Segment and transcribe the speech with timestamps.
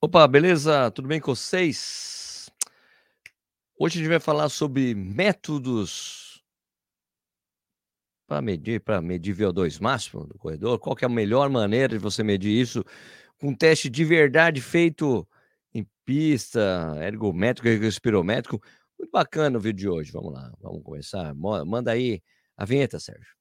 [0.00, 0.92] Opa, beleza?
[0.92, 2.48] Tudo bem com vocês?
[3.76, 6.40] Hoje a gente vai falar sobre métodos
[8.24, 10.78] para medir, para medir VO2 máximo do corredor.
[10.78, 12.84] Qual é a melhor maneira de você medir isso
[13.40, 15.26] com um teste de verdade feito
[15.74, 18.62] em pista, ergométrico, respirométrico.
[18.96, 20.12] Muito bacana o vídeo de hoje.
[20.12, 21.34] Vamos lá, vamos começar.
[21.34, 22.22] Manda aí
[22.56, 23.37] a vinheta, Sérgio.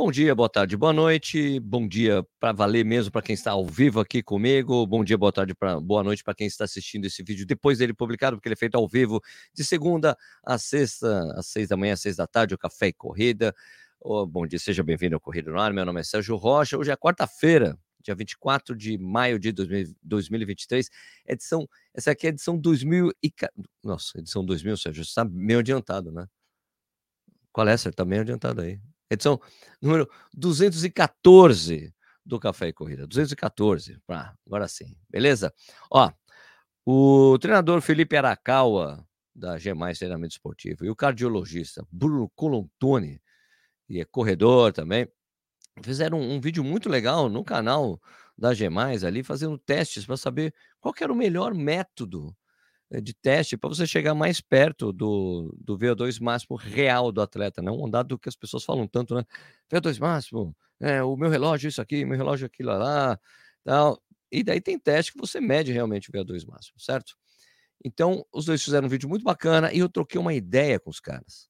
[0.00, 1.58] Bom dia, boa tarde, boa noite.
[1.58, 4.86] Bom dia para valer mesmo para quem está ao vivo aqui comigo.
[4.86, 7.92] Bom dia, boa tarde, pra, boa noite para quem está assistindo esse vídeo depois dele
[7.92, 9.20] publicado, porque ele é feito ao vivo
[9.52, 12.92] de segunda a sexta, às seis da manhã, às seis da tarde, o Café e
[12.92, 13.52] Corrida.
[14.00, 15.72] Oh, bom dia, seja bem-vindo ao Corrida no Ar.
[15.72, 16.78] Meu nome é Sérgio Rocha.
[16.78, 20.88] Hoje é quarta-feira, dia 24 de maio de 2023.
[21.26, 23.32] Edição, essa aqui é a edição 2000 e...
[23.82, 26.28] Nossa, edição 2000, Sérgio, você está meio adiantado, né?
[27.50, 27.90] Qual é, Sérgio?
[27.90, 28.78] Está meio adiantado aí
[29.10, 29.40] edição
[29.80, 33.06] número 214 do Café e Corrida.
[33.06, 35.52] 214, ah, agora sim, beleza?
[35.90, 36.12] Ó,
[36.84, 43.20] o treinador Felipe Arakawa, da G Treinamento Esportivo, e o cardiologista Bruno Colontoni,
[43.88, 45.08] e é corredor também,
[45.82, 48.00] fizeram um, um vídeo muito legal no canal
[48.36, 48.68] da G
[49.06, 52.36] ali, fazendo testes para saber qual era o melhor método
[52.90, 57.82] de teste para você chegar mais perto do, do VO2 máximo real do atleta, não
[57.84, 59.24] um dado que as pessoas falam tanto, né?
[59.70, 63.18] VO2 máximo, é, o meu relógio isso aqui, meu relógio aquilo lá,
[63.64, 64.02] tal.
[64.32, 67.14] E daí tem teste que você mede realmente o VO2 máximo, certo?
[67.84, 71.00] Então, os dois fizeram um vídeo muito bacana e eu troquei uma ideia com os
[71.00, 71.48] caras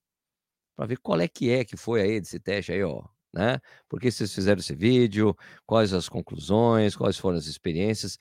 [0.77, 3.03] para ver qual é que é que foi aí desse teste aí, ó,
[3.33, 3.61] né?
[3.89, 5.37] Por que vocês fizeram esse vídeo,
[5.67, 8.19] quais as conclusões, quais foram as experiências.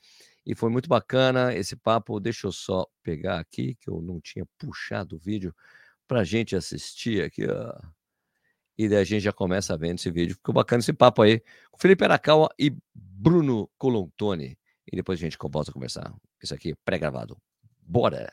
[0.47, 2.21] E foi muito bacana esse papo.
[2.21, 5.53] Deixa eu só pegar aqui, que eu não tinha puxado o vídeo
[6.07, 7.45] para gente assistir aqui.
[7.45, 7.77] Ó.
[8.77, 10.35] E daí a gente já começa vendo esse vídeo.
[10.35, 14.57] Ficou bacana esse papo aí com Felipe Arakawa e Bruno Colontoni.
[14.89, 16.13] E depois a gente volta a conversar.
[16.41, 17.37] Isso aqui pré-gravado.
[17.81, 18.31] Bora!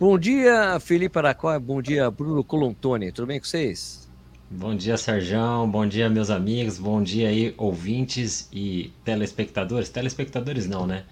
[0.00, 1.60] Bom dia, Felipe Arakawa.
[1.60, 3.12] Bom dia, Bruno Colontoni.
[3.12, 4.05] Tudo bem com vocês?
[4.48, 5.66] Bom dia, Sérgio.
[5.66, 6.78] Bom dia, meus amigos.
[6.78, 9.88] Bom dia aí, ouvintes e telespectadores.
[9.88, 11.02] Telespectadores não, né?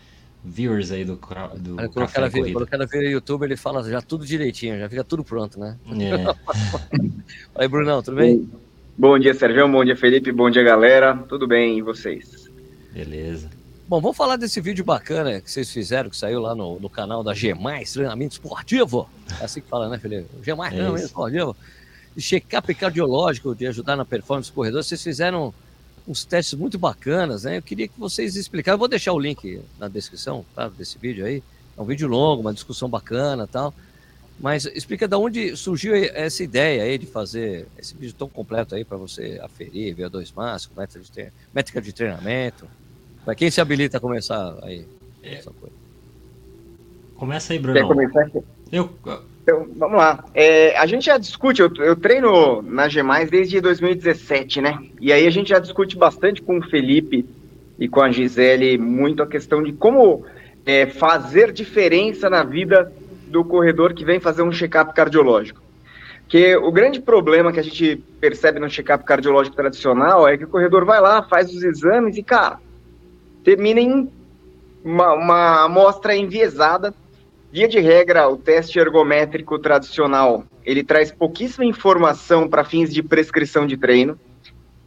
[0.45, 3.57] Viewers aí do, do quando Café o cara vira, Quando o cara vira YouTube, ele
[3.57, 5.77] fala já tudo direitinho, já fica tudo pronto, né?
[5.99, 7.59] É.
[7.61, 8.49] Oi, Brunão, tudo bem?
[8.97, 9.69] Bom dia, Sérgio.
[9.69, 10.31] Bom dia, Felipe.
[10.31, 11.17] Bom dia, galera.
[11.29, 12.49] Tudo bem e vocês?
[12.93, 13.51] Beleza.
[13.89, 17.25] Bom, vamos falar desse vídeo bacana que vocês fizeram, que saiu lá no, no canal
[17.25, 17.53] da G+,
[17.93, 19.09] Treinamento Esportivo.
[19.41, 20.29] É assim que fala, né, Felipe?
[20.41, 21.57] G+, é Treinamento Esportivo
[22.15, 24.83] de check-up cardiológico, de ajudar na performance do corredor.
[24.83, 25.53] Vocês fizeram
[26.07, 27.59] uns testes muito bacanas, né?
[27.59, 28.75] Eu queria que vocês explicassem.
[28.75, 31.43] Eu vou deixar o link na descrição tá, desse vídeo aí.
[31.77, 33.75] É um vídeo longo, uma discussão bacana tal.
[34.39, 38.85] Mas explica de onde surgiu essa ideia aí de fazer esse vídeo tão completo aí
[38.85, 40.77] para você aferir, ver dois máximos,
[41.53, 42.67] métrica de, treinamento.
[43.25, 44.87] Para quem se habilita a começar aí
[45.23, 45.35] é.
[45.35, 45.75] essa coisa.
[47.17, 47.79] Começa aí, Bruno.
[47.79, 48.31] Quer começar?
[48.73, 48.93] Eu,
[49.45, 50.25] então, vamos lá.
[50.33, 54.79] É, a gente já discute, eu, eu, treino na G+, desde 2017, né?
[54.99, 57.29] E aí a gente já discute bastante com o Felipe
[57.79, 60.25] e com a Gisele muito a questão de como
[60.65, 62.91] é, fazer diferença na vida
[63.27, 65.61] do corredor que vem fazer um check-up cardiológico.
[66.23, 70.49] Porque o grande problema que a gente percebe no check-up cardiológico tradicional é que o
[70.49, 72.59] corredor vai lá, faz os exames e, cara,
[73.45, 74.11] termina em
[74.83, 76.95] uma, uma amostra enviesada
[77.55, 83.65] Via de regra, o teste ergométrico tradicional, ele traz pouquíssima informação para fins de prescrição
[83.65, 84.19] de treino,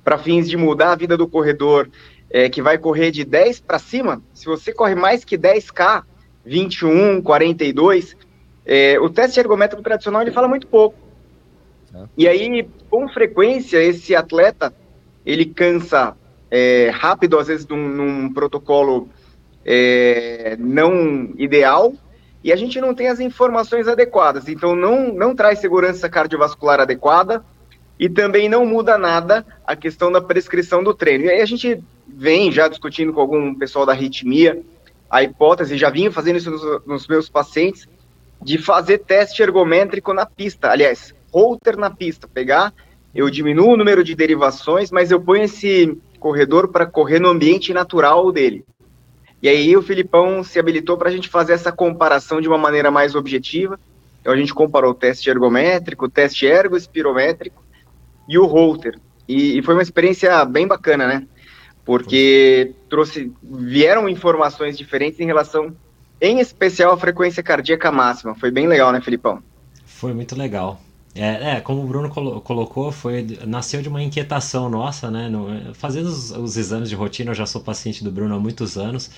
[0.03, 1.89] para fins de mudar a vida do corredor,
[2.29, 4.21] é, que vai correr de 10 para cima.
[4.33, 6.03] Se você corre mais que 10K,
[6.43, 8.17] 21, 42,
[8.65, 10.97] é, o teste ergométrico tradicional ele fala muito pouco.
[11.95, 12.03] É.
[12.17, 14.75] E aí, com frequência, esse atleta
[15.25, 16.17] ele cansa
[16.51, 19.07] é, rápido, às vezes num, num protocolo
[19.63, 21.93] é, não ideal,
[22.43, 24.47] e a gente não tem as informações adequadas.
[24.47, 27.43] Então, não, não traz segurança cardiovascular adequada
[27.99, 31.25] e também não muda nada a questão da prescrição do treino.
[31.25, 34.61] E aí a gente vem já discutindo com algum pessoal da arritmia
[35.09, 37.87] a hipótese, já vinha fazendo isso nos, nos meus pacientes,
[38.41, 40.69] de fazer teste ergométrico na pista.
[40.69, 42.73] Aliás, holter na pista, pegar,
[43.15, 47.73] eu diminuo o número de derivações, mas eu ponho esse corredor para correr no ambiente
[47.73, 48.65] natural dele.
[49.41, 52.89] E aí o Filipão se habilitou para a gente fazer essa comparação de uma maneira
[52.89, 53.79] mais objetiva.
[54.21, 57.63] Então a gente comparou o teste ergométrico, o teste ergoespirométrico
[58.27, 58.99] e o holter.
[59.27, 61.27] E, e foi uma experiência bem bacana, né?
[61.85, 65.73] Porque trouxe, vieram informações diferentes em relação,
[66.19, 68.35] em especial, à frequência cardíaca máxima.
[68.35, 69.41] Foi bem legal, né, Filipão?
[69.85, 70.81] Foi muito legal.
[71.19, 75.27] É, é, como o Bruno colo colocou, foi nasceu de uma inquietação nossa, né?
[75.27, 78.77] No, fazendo os, os, exames de rotina, eu já sou paciente do Bruno há muitos
[78.77, 79.09] anos,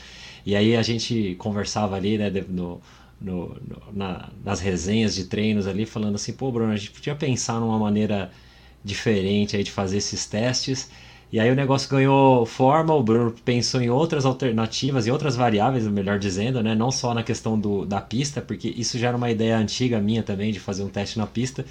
[0.46, 2.82] e aí a gente conversava ali, né, no,
[3.20, 3.58] no,
[3.94, 7.78] na, nas resenhas de treinos ali, falando assim, pô, Bruno, a gente podia pensar numa
[7.78, 8.32] maneira
[8.84, 10.90] diferente aí de fazer esses testes.
[11.32, 15.86] E aí o negócio ganhou forma, o Bruno pensou em outras alternativas e outras variáveis,
[15.88, 16.74] melhor dizendo, né?
[16.74, 20.24] Não só na questão do, da pista, porque isso já era uma ideia antiga minha
[20.24, 21.64] também de fazer um teste na pista.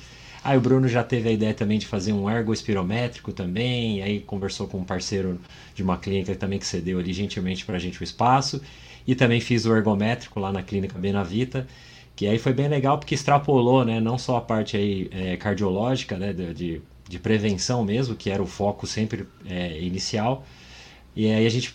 [0.45, 4.21] Aí o Bruno já teve a ideia também de fazer um ergo espirométrico também, aí
[4.21, 5.41] conversou com um parceiro
[5.75, 8.63] de uma clínica também que cedeu ali gentilmente para a gente o espaço.
[9.07, 11.67] E também fiz o ergométrico lá na clínica Benavita,
[12.15, 14.01] que aí foi bem legal porque extrapolou, né?
[14.01, 16.33] Não só a parte aí é, cardiológica, né?
[16.33, 20.45] de, de de prevenção mesmo, que era o foco sempre é, inicial.
[21.17, 21.75] E aí a gente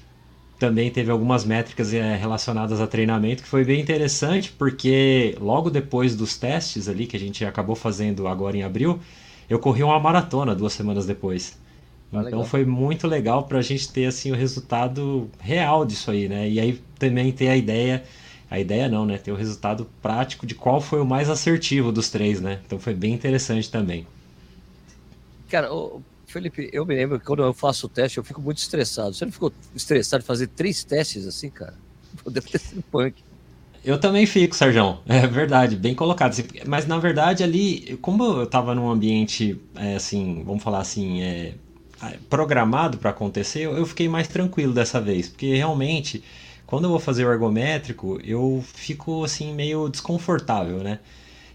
[0.60, 6.16] também teve algumas métricas é, relacionadas a treinamento, que foi bem interessante, porque logo depois
[6.16, 9.00] dos testes ali, que a gente acabou fazendo agora em abril,
[9.50, 11.58] eu corri uma maratona duas semanas depois.
[12.14, 12.46] Ah, então legal.
[12.46, 16.48] foi muito legal para a gente ter assim o resultado real disso aí, né?
[16.48, 18.04] E aí também ter a ideia,
[18.50, 19.18] a ideia não, né?
[19.18, 22.60] Ter o resultado prático de qual foi o mais assertivo dos três, né?
[22.66, 24.06] Então foi bem interessante também.
[25.54, 28.58] Cara, ô, Felipe, eu me lembro que quando eu faço o teste, eu fico muito
[28.58, 29.14] estressado.
[29.14, 31.76] Você não ficou estressado de fazer três testes assim, cara?
[32.26, 33.14] Deve ter sido punk.
[33.86, 34.98] Eu também fico, Sérgio.
[35.06, 36.36] É verdade, bem colocado.
[36.66, 41.54] Mas na verdade ali, como eu estava num ambiente, é, assim, vamos falar assim, é,
[42.32, 46.24] programado para acontecer, eu fiquei mais tranquilo dessa vez, porque realmente,
[46.66, 50.98] quando eu vou fazer o ergométrico, eu fico assim meio desconfortável, né?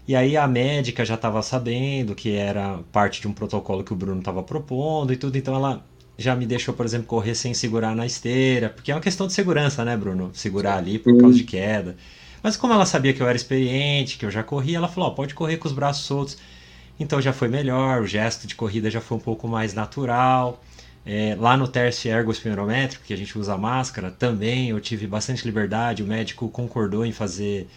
[0.09, 3.95] E aí a médica já estava sabendo que era parte de um protocolo que o
[3.95, 5.85] Bruno estava propondo e tudo, então ela
[6.17, 9.33] já me deixou, por exemplo, correr sem segurar na esteira, porque é uma questão de
[9.33, 10.31] segurança, né, Bruno?
[10.33, 11.95] Segurar ali por causa de queda.
[12.41, 15.13] Mas como ela sabia que eu era experiente, que eu já corria, ela falou: oh,
[15.13, 16.39] pode correr com os braços soltos.
[16.99, 20.59] Então já foi melhor, o gesto de corrida já foi um pouco mais natural.
[21.05, 26.01] É, lá no teste ergospirométrico, que a gente usa máscara, também eu tive bastante liberdade.
[26.01, 27.67] O médico concordou em fazer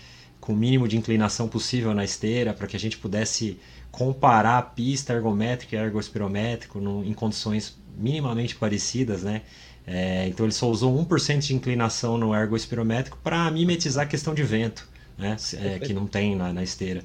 [0.42, 3.56] com o mínimo de inclinação possível na esteira, para que a gente pudesse
[3.92, 9.42] comparar a pista ergométrica e ergospirométrico no, em condições minimamente parecidas, né?
[9.86, 14.42] É, então ele só usou 1% de inclinação no ergospirométrico para mimetizar a questão de
[14.42, 15.36] vento, né?
[15.54, 17.04] É, que não tem na, na, esteira.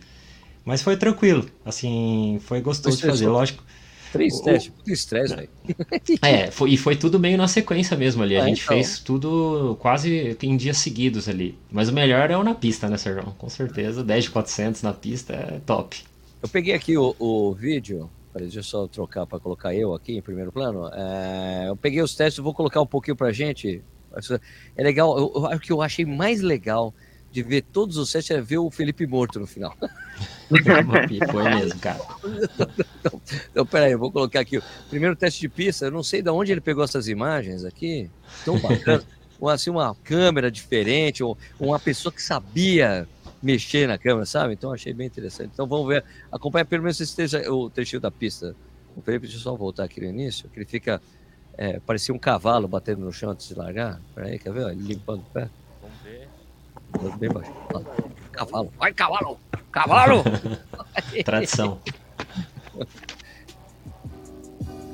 [0.66, 3.64] Mas foi tranquilo, assim, foi gostoso de fazer, lógico.
[4.12, 5.50] Três testes, muito estresse, velho.
[6.22, 8.38] É, foi, e foi tudo meio na sequência mesmo ali.
[8.38, 8.76] A ah, gente então.
[8.76, 11.58] fez tudo quase em dias seguidos ali.
[11.72, 13.24] Mas o melhor é o na pista, né, Sérgio?
[13.38, 14.04] Com certeza.
[14.04, 16.04] 10 de 400 na pista é top.
[16.42, 18.10] Eu peguei aqui o, o vídeo.
[18.36, 20.88] Deixa eu só trocar para colocar eu aqui em primeiro plano.
[20.94, 23.82] É, eu peguei os testes, vou colocar um pouquinho pra gente.
[24.76, 26.94] É legal, eu, o que eu achei mais legal
[27.32, 29.76] de ver todos os testes é ver o Felipe morto no final.
[31.32, 32.00] Foi mesmo, cara.
[33.00, 33.22] Então,
[33.52, 35.86] então, peraí, eu vou colocar aqui o primeiro teste de pista.
[35.86, 38.10] Eu não sei de onde ele pegou essas imagens aqui.
[38.44, 39.04] Tão bacana.
[39.54, 43.08] assim, uma câmera diferente, ou uma pessoa que sabia
[43.42, 44.54] mexer na câmera, sabe?
[44.54, 45.52] Então achei bem interessante.
[45.54, 48.56] Então vamos ver, acompanha pelo menos esse trecho, o trechinho da pista.
[48.96, 51.00] O Felipe, deixa eu só voltar aqui no início, que ele fica,
[51.56, 54.02] é, parecia um cavalo batendo no chão antes de largar.
[54.16, 54.72] Peraí, quer ver?
[54.72, 55.50] Ele limpando o pé.
[57.18, 57.52] Bem baixo.
[58.32, 58.72] Cavalo.
[58.78, 59.40] Vai, cavalo!
[59.72, 60.24] Cavalo!
[61.26, 61.80] Tradição.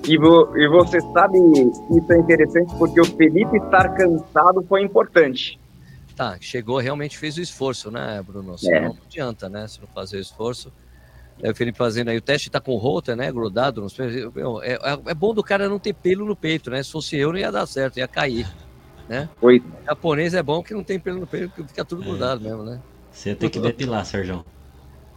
[0.07, 5.59] E, vo, e você sabe, isso é interessante porque o Felipe estar cansado foi importante.
[6.15, 8.57] Tá, chegou, realmente fez o esforço, né, Bruno?
[8.57, 8.81] Senão é.
[8.81, 9.67] não adianta, né?
[9.67, 10.71] Se não fazer o esforço.
[11.41, 14.05] É o Felipe fazendo aí, o teste tá com o Holter, né, grudado nos é,
[14.05, 14.77] é,
[15.07, 16.83] é, bom do cara não ter pelo no peito, né?
[16.83, 18.47] Se fosse eu, não ia dar certo, ia cair,
[19.07, 19.29] né?
[19.41, 19.59] Oi.
[19.59, 22.05] O japonês é bom que não tem pelo no peito, porque fica tudo é.
[22.05, 22.81] grudado mesmo, né?
[23.11, 24.43] Você tem que depilar, Sérgio.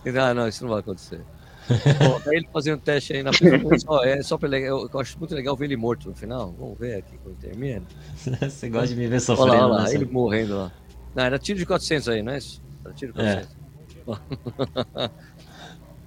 [0.04, 1.20] Não, não, isso não vai acontecer.
[1.98, 5.34] Bom, ele fazendo teste aí na pista, só, é só pra legal, eu acho muito
[5.34, 6.54] legal ver ele morto no final.
[6.56, 7.82] Vamos ver aqui quando termina.
[8.40, 9.52] Você gosta de me ver sofrendo.
[9.52, 10.72] Olha lá, olha lá ele morrendo lá.
[11.14, 12.62] Não, era tiro de 400 aí, não é isso?
[12.84, 13.56] Era tiro de 400.
[15.02, 15.10] É.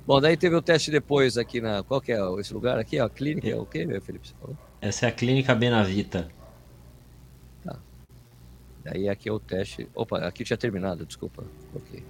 [0.08, 1.84] Bom, daí teve o teste depois aqui na.
[1.84, 2.98] Qual que é esse lugar aqui?
[2.98, 4.30] A clínica é o quê, meu Felipe?
[4.30, 4.58] Você falou?
[4.82, 6.30] Essa é a clínica Benavita.
[8.92, 9.88] Daí aqui é o teste.
[9.94, 11.44] Opa, aqui tinha terminado, desculpa.
[11.76, 12.04] Ok.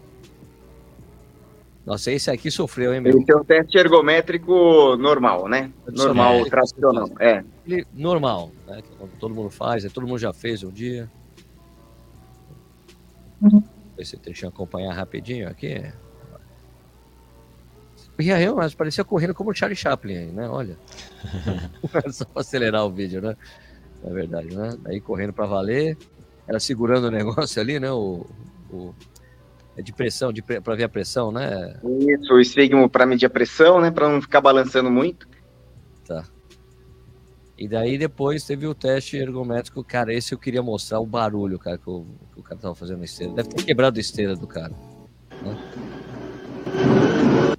[1.86, 3.19] Nossa, esse aqui sofreu, hein, meu?
[3.19, 5.71] Esse é um teste ergométrico normal, né?
[5.88, 7.43] Normal, é, tradicional, é.
[7.93, 8.81] Normal, né?
[8.81, 11.09] Que todo mundo faz, todo mundo já fez um dia.
[13.41, 13.63] Uhum.
[13.98, 15.83] Esse trechinho acompanhar rapidinho aqui.
[18.19, 20.48] E aí, mas parecia correndo como o Charlie Chaplin aí, né?
[20.48, 20.77] Olha.
[22.12, 23.36] Só para acelerar o vídeo, né?
[24.03, 24.77] É verdade, né?
[24.86, 25.98] Aí correndo para valer.
[26.50, 27.91] Ela segurando o negócio ali, né?
[27.91, 28.25] O,
[28.72, 28.94] o
[29.77, 31.79] é de pressão, de, para ver a pressão, né?
[32.01, 33.89] Isso, o esfigmo para medir a pressão, né?
[33.89, 35.25] Para não ficar balançando muito.
[36.06, 36.25] Tá.
[37.58, 41.77] E daí depois teve o teste ergométrico, cara, esse eu queria mostrar o barulho, cara,
[41.77, 43.32] que o, que o cara tava fazendo na esteira.
[43.34, 44.74] Deve ter quebrado a esteira do cara.
[45.44, 45.58] Né?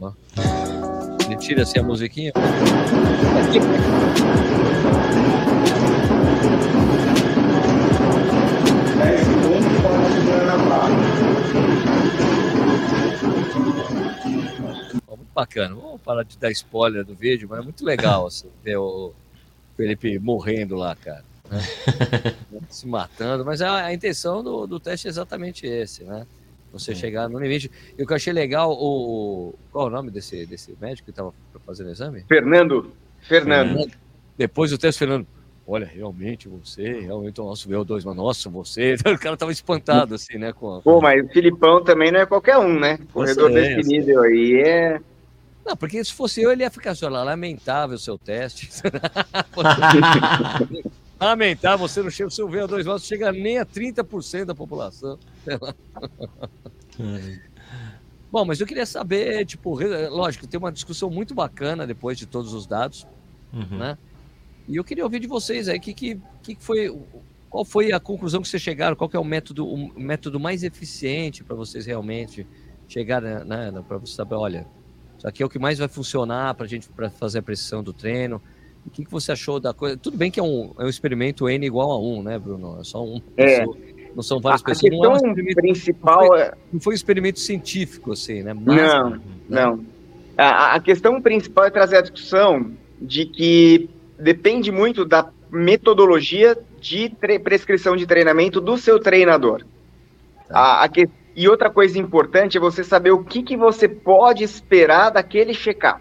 [0.01, 0.13] Ó.
[1.27, 2.33] Ele tira assim a musiquinha.
[13.55, 15.75] Muito bacana.
[15.75, 19.13] Vamos parar de dar spoiler do vídeo, mas é muito legal assim, ver o
[19.77, 21.25] Felipe morrendo lá, cara.
[21.51, 21.61] Né?
[22.69, 26.27] Se matando, mas a, a intenção do, do teste é exatamente esse, né?
[26.73, 27.69] Você chegar no limite.
[27.99, 29.55] E o que eu achei legal, o.
[29.73, 31.35] Qual é o nome desse, desse médico que estava
[31.67, 32.25] fazendo o exame?
[32.29, 32.93] Fernando.
[33.23, 33.91] Fernando.
[34.39, 35.27] Depois do teste, Fernando
[35.71, 38.97] olha, realmente você, realmente o nosso VO2, mas nossa, você.
[39.07, 40.53] O cara tava espantado, assim, né?
[40.53, 40.83] Com a...
[40.83, 42.99] Pô, mas o Filipão também não é qualquer um, né?
[43.13, 45.01] Corredor é, desse nível aí é.
[45.65, 48.69] Não, porque se fosse eu, ele ia ficar só lá, lamentável o seu teste.
[51.21, 55.19] lamentável, você não chega, o seu VO2 não chega nem a 30% da população.
[58.33, 62.55] Bom, mas eu queria saber, tipo, lógico, tem uma discussão muito bacana depois de todos
[62.55, 63.07] os dados,
[63.53, 63.79] uhum.
[63.79, 63.99] né?
[64.71, 66.97] E eu queria ouvir de vocês aí, que, que, que foi,
[67.51, 68.95] qual foi a conclusão que vocês chegaram?
[68.95, 72.47] Qual é o método, o método mais eficiente para vocês realmente
[72.87, 74.65] chegar, né, para você saber, olha,
[75.19, 77.83] isso aqui é o que mais vai funcionar para a gente para fazer a precisão
[77.83, 78.41] do treino.
[78.87, 79.97] O que, que você achou da coisa?
[79.97, 82.79] Tudo bem que é um, é um experimento N igual a 1, né, Bruno?
[82.81, 83.21] É só um.
[83.37, 83.65] É.
[84.15, 84.87] não são várias a, pessoas.
[84.87, 88.55] A questão não é um principal não foi, não foi, um experimento científico, assim, né?
[88.55, 89.21] Mas, não, né?
[89.49, 89.85] não.
[90.39, 92.73] A, a questão principal é trazer a discussão
[93.03, 97.11] de que depende muito da metodologia de
[97.43, 99.65] prescrição de treinamento do seu treinador.
[100.49, 100.59] Tá.
[100.59, 104.45] A, a que, e outra coisa importante é você saber o que, que você pode
[104.45, 106.01] esperar daquele check-up.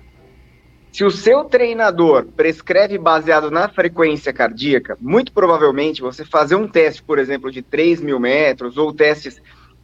[0.91, 7.03] Se o seu treinador prescreve baseado na frequência cardíaca, muito provavelmente você fazer um teste,
[7.03, 9.39] por exemplo, de 3 mil metros ou testes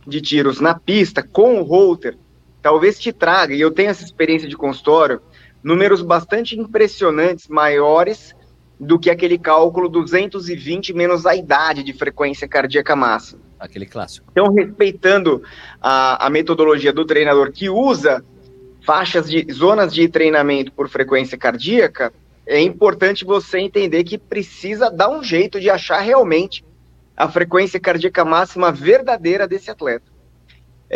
[0.05, 2.17] de tiros na pista com o holter,
[2.61, 5.21] talvez te traga, e eu tenho essa experiência de consultório,
[5.65, 8.35] números bastante impressionantes, maiores
[8.79, 13.41] do que aquele cálculo 220 menos a idade de frequência cardíaca máxima.
[13.59, 14.27] Aquele clássico.
[14.31, 15.41] Então, respeitando
[15.81, 18.23] a, a metodologia do treinador que usa
[18.85, 22.13] faixas de zonas de treinamento por frequência cardíaca,
[22.45, 26.63] é importante você entender que precisa dar um jeito de achar realmente
[27.17, 30.14] a frequência cardíaca máxima verdadeira desse atleta.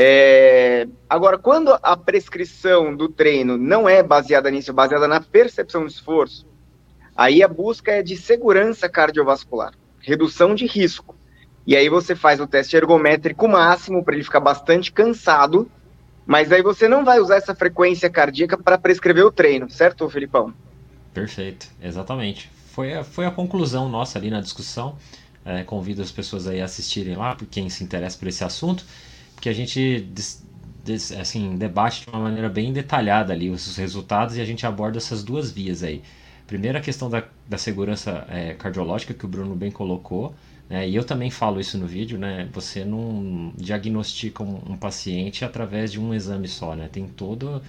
[0.01, 0.87] É...
[1.09, 5.91] Agora, quando a prescrição do treino não é baseada nisso, é baseada na percepção de
[5.91, 6.47] esforço,
[7.13, 11.17] aí a busca é de segurança cardiovascular, redução de risco.
[11.67, 15.69] E aí você faz o teste ergométrico máximo para ele ficar bastante cansado,
[16.25, 20.53] mas aí você não vai usar essa frequência cardíaca para prescrever o treino, certo, Felipão?
[21.13, 22.49] Perfeito, exatamente.
[22.71, 24.95] Foi a, foi a conclusão nossa ali na discussão.
[25.43, 28.85] É, convido as pessoas aí a assistirem lá, por quem se interessa por esse assunto
[29.39, 30.07] que a gente
[31.19, 35.23] assim, debate de uma maneira bem detalhada ali os resultados e a gente aborda essas
[35.23, 36.01] duas vias aí.
[36.47, 40.33] Primeiro a questão da, da segurança é, cardiológica que o Bruno bem colocou,
[40.69, 40.87] né?
[40.87, 42.47] e eu também falo isso no vídeo, né?
[42.53, 46.87] Você não diagnostica um, um paciente através de um exame só, né?
[46.91, 47.61] Tem todo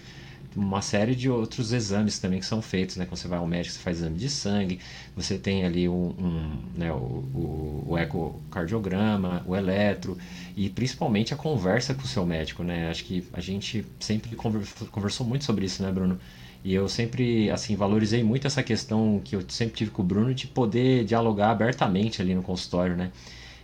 [0.56, 3.06] uma série de outros exames também que são feitos, né?
[3.06, 4.80] Quando você vai ao médico, você faz exame de sangue,
[5.16, 10.18] você tem ali um, um né, o, o, o, ecocardiograma, o eletro
[10.56, 12.90] e principalmente a conversa com o seu médico, né?
[12.90, 16.18] Acho que a gente sempre conversou muito sobre isso, né, Bruno?
[16.62, 20.34] E eu sempre, assim, valorizei muito essa questão que eu sempre tive com o Bruno
[20.34, 23.10] de poder dialogar abertamente ali no consultório, né?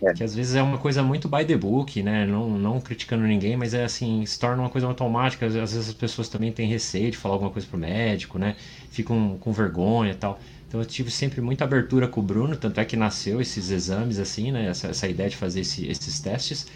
[0.01, 0.13] É.
[0.13, 2.25] Que às vezes é uma coisa muito by the book, né?
[2.25, 5.45] Não, não criticando ninguém, mas é assim, se torna uma coisa automática.
[5.45, 8.55] Às vezes as pessoas também têm receio de falar alguma coisa pro médico, né?
[8.89, 10.39] Ficam com vergonha e tal.
[10.67, 14.19] Então eu tive sempre muita abertura com o Bruno, tanto é que nasceu esses exames,
[14.19, 14.67] assim, né?
[14.67, 16.67] Essa, essa ideia de fazer esse, esses testes.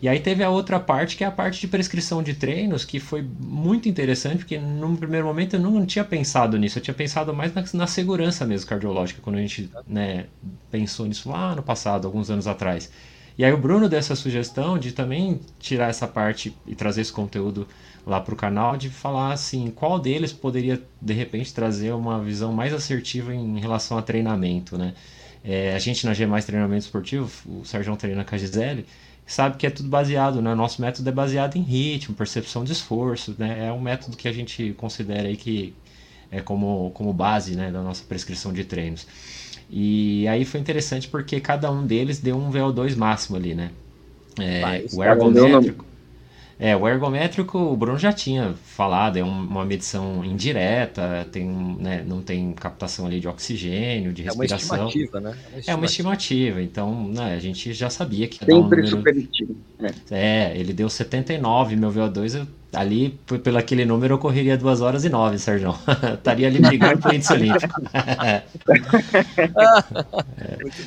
[0.00, 3.00] E aí teve a outra parte, que é a parte de prescrição de treinos, que
[3.00, 7.34] foi muito interessante, porque num primeiro momento eu não tinha pensado nisso, eu tinha pensado
[7.34, 10.26] mais na, na segurança mesmo cardiológica, quando a gente né,
[10.70, 12.90] pensou nisso lá no passado, alguns anos atrás.
[13.36, 17.12] E aí o Bruno deu essa sugestão de também tirar essa parte e trazer esse
[17.12, 17.66] conteúdo
[18.04, 22.52] lá para o canal, de falar assim, qual deles poderia de repente trazer uma visão
[22.52, 24.94] mais assertiva em relação a treinamento, né?
[25.44, 28.84] É, a gente na G Treinamento Esportivo, o Sérgio treina com a Gisele,
[29.28, 30.54] sabe que é tudo baseado, né?
[30.54, 33.66] Nosso método é baseado em ritmo, percepção de esforço, né?
[33.66, 35.74] É um método que a gente considera aí que
[36.30, 39.06] é como, como base, né, da nossa prescrição de treinos.
[39.70, 43.70] E aí foi interessante porque cada um deles deu um VO2 máximo ali, né?
[44.38, 45.84] É, o ergométrico.
[46.60, 52.20] É, o ergométrico o Bruno já tinha falado, é uma medição indireta, tem, né, não
[52.20, 54.76] tem captação ali de oxigênio, de respiração.
[54.76, 55.30] É uma estimativa, né?
[55.30, 58.88] É uma estimativa, é uma estimativa então né, a gente já sabia que Sempre dar
[58.88, 59.28] um número...
[60.10, 60.50] É.
[60.50, 63.10] é, ele deu 79, meu VO2, eu, ali,
[63.42, 65.72] pelo aquele número, eu correria 2 horas e 9, Sérgio.
[66.14, 67.80] Estaria ali brigando pro índice olímpico.
[67.94, 68.42] é,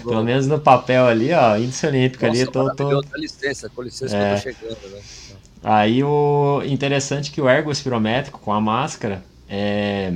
[0.04, 2.76] pelo menos no papel ali, ó, índice olímpico Nossa, ali, tô...
[2.76, 3.02] tô...
[3.02, 4.36] Com licença, com licença é.
[4.36, 5.02] que eu tô chegando, né?
[5.64, 10.14] Aí o interessante é que o ergo espirométrico com a máscara, é,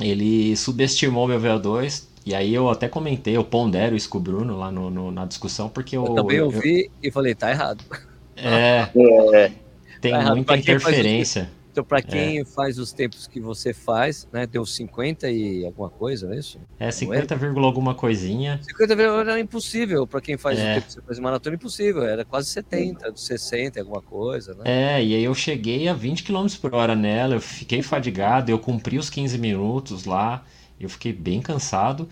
[0.00, 4.56] ele subestimou meu VO2, e aí eu até comentei, eu pondero isso com o Bruno
[4.56, 6.06] lá no, no na discussão, porque eu...
[6.06, 7.84] Eu também ouvi eu, e falei, tá errado.
[8.36, 8.88] É,
[9.34, 9.52] é
[10.00, 11.50] tem tá muita interferência.
[11.72, 12.44] Então, para quem é.
[12.44, 14.46] faz os tempos que você faz, né?
[14.46, 16.60] Deu 50 e alguma coisa, não é isso?
[16.78, 17.48] É, 50, é?
[17.48, 18.60] alguma coisinha.
[18.62, 20.06] 50, era impossível.
[20.06, 20.62] Para quem faz é.
[20.62, 22.02] o tempo que você faz maratona, impossível.
[22.02, 24.64] Era quase 70, 60, alguma coisa, né?
[24.66, 28.58] É, e aí eu cheguei a 20 km por hora nela, eu fiquei fadigado, eu
[28.58, 30.44] cumpri os 15 minutos lá,
[30.78, 32.06] eu fiquei bem cansado.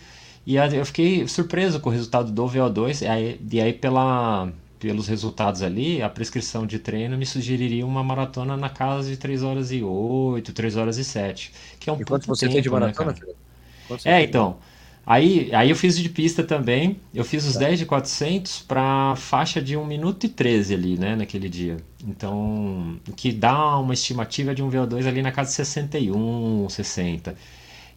[0.47, 4.51] E eu fiquei surpreso com o resultado do VO2, e aí, e aí pela
[4.81, 9.43] pelos resultados ali, a prescrição de treino me sugeriria uma maratona na casa de 3
[9.43, 11.53] horas e 8, 3 horas e 7.
[11.79, 14.59] Que é um e quanto você tempo, tem de né, maratona, né, É, então.
[15.07, 17.01] Aí, aí eu fiz de pista também.
[17.13, 17.61] Eu fiz os tá.
[17.61, 21.77] 10 de 400 para faixa de 1 minuto e 13 ali, né, naquele dia.
[22.03, 27.37] Então, que dá uma estimativa de um VO2 ali na casa de 61, 60.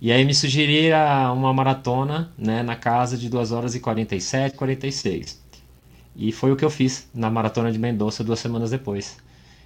[0.02, 5.43] E aí me sugeria uma maratona, né, na casa de 2 horas e 47, 46.
[6.15, 9.17] E foi o que eu fiz na maratona de Mendoza duas semanas depois.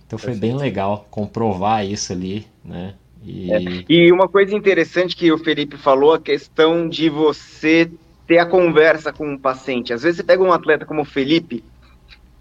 [0.05, 0.53] Então foi Perfeito.
[0.53, 2.93] bem legal comprovar isso ali, né?
[3.23, 3.51] E...
[3.51, 3.59] É.
[3.89, 7.91] e uma coisa interessante que o Felipe falou, a questão de você
[8.25, 9.93] ter a conversa com o paciente.
[9.93, 11.63] Às vezes você pega um atleta como o Felipe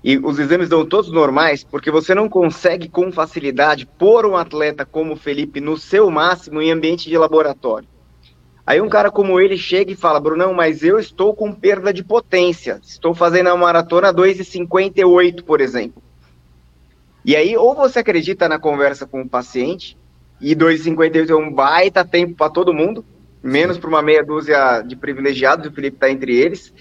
[0.03, 4.85] e os exames dão todos normais, porque você não consegue com facilidade pôr um atleta
[4.87, 7.89] como o Felipe no seu máximo em ambiente de laboratório.
[8.67, 12.03] Aí um cara como ele chega e fala, Brunão, mas eu estou com perda de
[12.03, 12.81] potência.
[12.83, 16.03] Estou fazendo a maratona 2,58, por exemplo.
[17.25, 19.97] E aí, ou você acredita na conversa com o paciente,
[20.41, 23.05] e 2,58 é um baita tempo para todo mundo,
[23.41, 26.75] menos para uma meia dúzia de privilegiados, o Felipe está entre eles.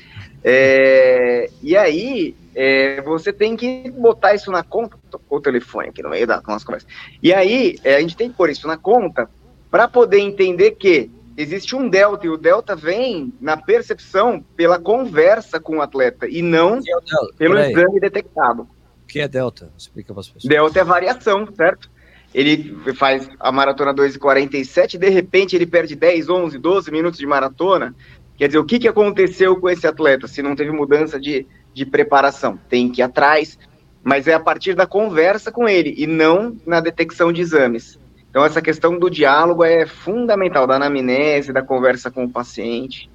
[0.44, 4.98] É, e aí, é, você tem que botar isso na conta.
[5.10, 6.88] Tocou o telefone aqui no meio da nossa conversa.
[7.22, 9.30] E aí, é, a gente tem que pôr isso na conta
[9.70, 15.60] para poder entender que existe um delta, e o delta vem na percepção pela conversa
[15.60, 18.64] com o atleta, e não é pelo exame detectado.
[18.64, 19.72] O que é delta?
[19.78, 20.50] Explica para as pessoas.
[20.50, 21.90] Delta é variação, certo?
[22.34, 27.96] Ele faz a maratona 2,47, de repente ele perde 10, 11, 12 minutos de maratona.
[28.38, 31.86] Quer dizer, o que, que aconteceu com esse atleta se não teve mudança de, de
[31.86, 32.60] preparação?
[32.68, 33.58] Tem que ir atrás,
[34.04, 37.98] mas é a partir da conversa com ele e não na detecção de exames.
[38.36, 43.10] Então, essa questão do diálogo é fundamental, da anamnese, da conversa com o paciente.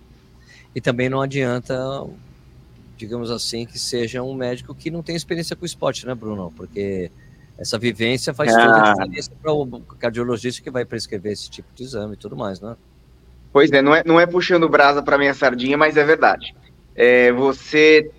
[0.75, 1.77] E também não adianta,
[2.97, 6.51] digamos assim, que seja um médico que não tem experiência com o esporte, né, Bruno?
[6.57, 7.11] Porque
[7.59, 8.65] essa vivência faz ah.
[8.65, 12.35] toda a diferença para o cardiologista que vai prescrever esse tipo de exame e tudo
[12.35, 12.75] mais, né?
[13.53, 16.57] Pois é, não é, não é puxando brasa para minha sardinha, mas é verdade.
[16.97, 18.11] É, você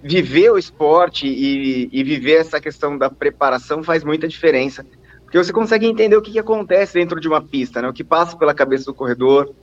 [0.00, 4.86] viver o esporte e, e viver essa questão da preparação faz muita diferença
[5.28, 7.88] porque você consegue entender o que, que acontece dentro de uma pista, né?
[7.88, 9.54] O que passa pela cabeça do corredor.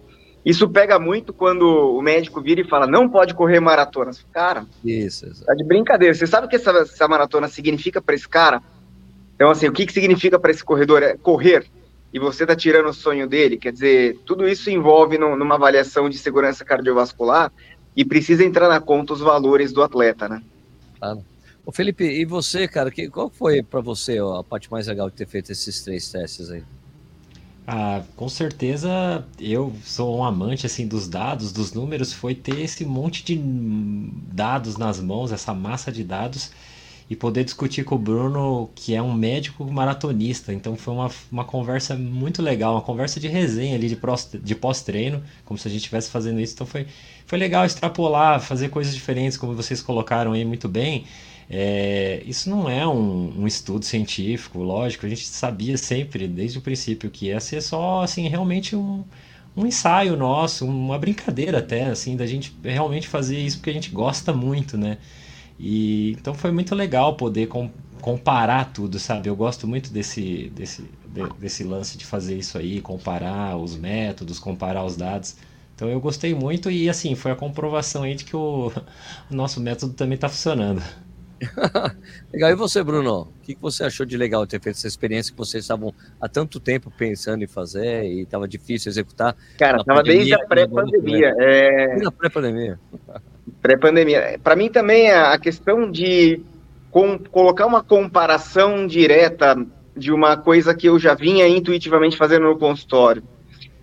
[0.46, 4.12] Isso pega muito quando o médico vira e fala, não pode correr maratona.
[4.32, 6.14] Cara, isso, tá de brincadeira.
[6.14, 8.62] Você sabe o que essa, essa maratona significa para esse cara?
[9.34, 11.02] Então, assim, o que, que significa para esse corredor?
[11.02, 11.66] É correr.
[12.14, 13.58] E você tá tirando o sonho dele.
[13.58, 17.52] Quer dizer, tudo isso envolve no, numa avaliação de segurança cardiovascular
[17.96, 20.44] e precisa entrar na conta os valores do atleta, né?
[21.00, 21.26] Claro.
[21.66, 25.10] Ô Felipe, e você, cara, que, qual foi para você ó, a parte mais legal
[25.10, 26.64] de ter feito esses três testes aí?
[27.68, 32.86] Ah, com certeza eu sou um amante assim dos dados, dos números, foi ter esse
[32.86, 33.36] monte de
[34.32, 36.52] dados nas mãos, essa massa de dados
[37.10, 40.54] e poder discutir com o Bruno, que é um médico maratonista.
[40.54, 45.58] Então foi uma, uma conversa muito legal, uma conversa de resenha ali de, pós-treino, como
[45.58, 46.54] se a gente estivesse fazendo isso.
[46.54, 46.88] Então foi,
[47.26, 51.06] foi legal extrapolar, fazer coisas diferentes, como vocês colocaram aí muito bem.
[51.50, 56.62] É, isso não é um, um, estudo científico, lógico, a gente sabia sempre, desde o
[56.62, 59.04] princípio, que ia ser só, assim, realmente um,
[59.56, 63.92] um ensaio nosso, uma brincadeira até, assim, da gente realmente fazer isso porque a gente
[63.92, 64.98] gosta muito, né?
[65.60, 67.70] E, então foi muito legal poder com,
[68.02, 69.30] comparar tudo, sabe?
[69.30, 74.40] Eu gosto muito desse, desse, de, desse lance de fazer isso aí, comparar os métodos,
[74.40, 75.36] comparar os dados.
[75.76, 78.72] Então eu gostei muito e, assim, foi a comprovação aí de que o,
[79.32, 80.82] o nosso método também está funcionando.
[82.32, 82.52] legal.
[82.52, 83.22] E você, Bruno?
[83.22, 86.60] O que você achou de legal ter feito essa experiência que vocês estavam há tanto
[86.60, 89.36] tempo pensando em fazer e estava difícil executar?
[89.58, 91.34] Cara, estava desde a pré-pandemia.
[91.38, 91.88] É...
[91.88, 92.80] Desde a pré-pandemia.
[93.62, 94.40] Pré-pandemia.
[94.44, 96.42] Para mim também a questão de
[96.90, 99.56] com, colocar uma comparação direta
[99.96, 103.24] de uma coisa que eu já vinha intuitivamente fazendo no consultório.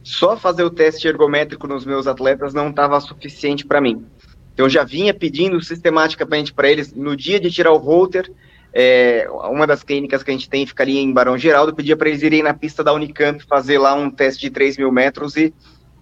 [0.03, 4.05] Só fazer o teste ergométrico nos meus atletas não estava suficiente para mim.
[4.53, 8.31] Então, eu já vinha pedindo sistematicamente para eles, no dia de tirar o holter,
[8.73, 12.09] é, uma das clínicas que a gente tem fica ali em Barão Geraldo, pedia para
[12.09, 15.53] eles irem na pista da Unicamp fazer lá um teste de 3 mil metros e,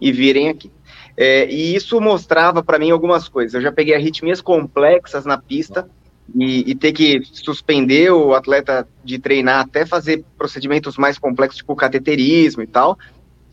[0.00, 0.70] e virem aqui.
[1.16, 3.54] É, e isso mostrava para mim algumas coisas.
[3.54, 5.88] Eu já peguei arritmias complexas na pista
[6.34, 11.74] e, e, ter que suspender o atleta de treinar até fazer procedimentos mais complexos, tipo
[11.74, 12.96] cateterismo e tal,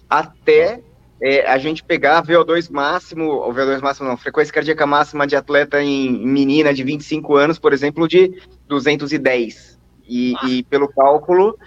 [0.07, 0.81] até
[1.21, 5.82] é, a gente pegar VO2 máximo, ou VO2 máximo não, frequência cardíaca máxima de atleta
[5.82, 9.77] em menina de 25 anos, por exemplo, de 210.
[10.08, 10.47] E, ah.
[10.47, 11.58] e pelo cálculo,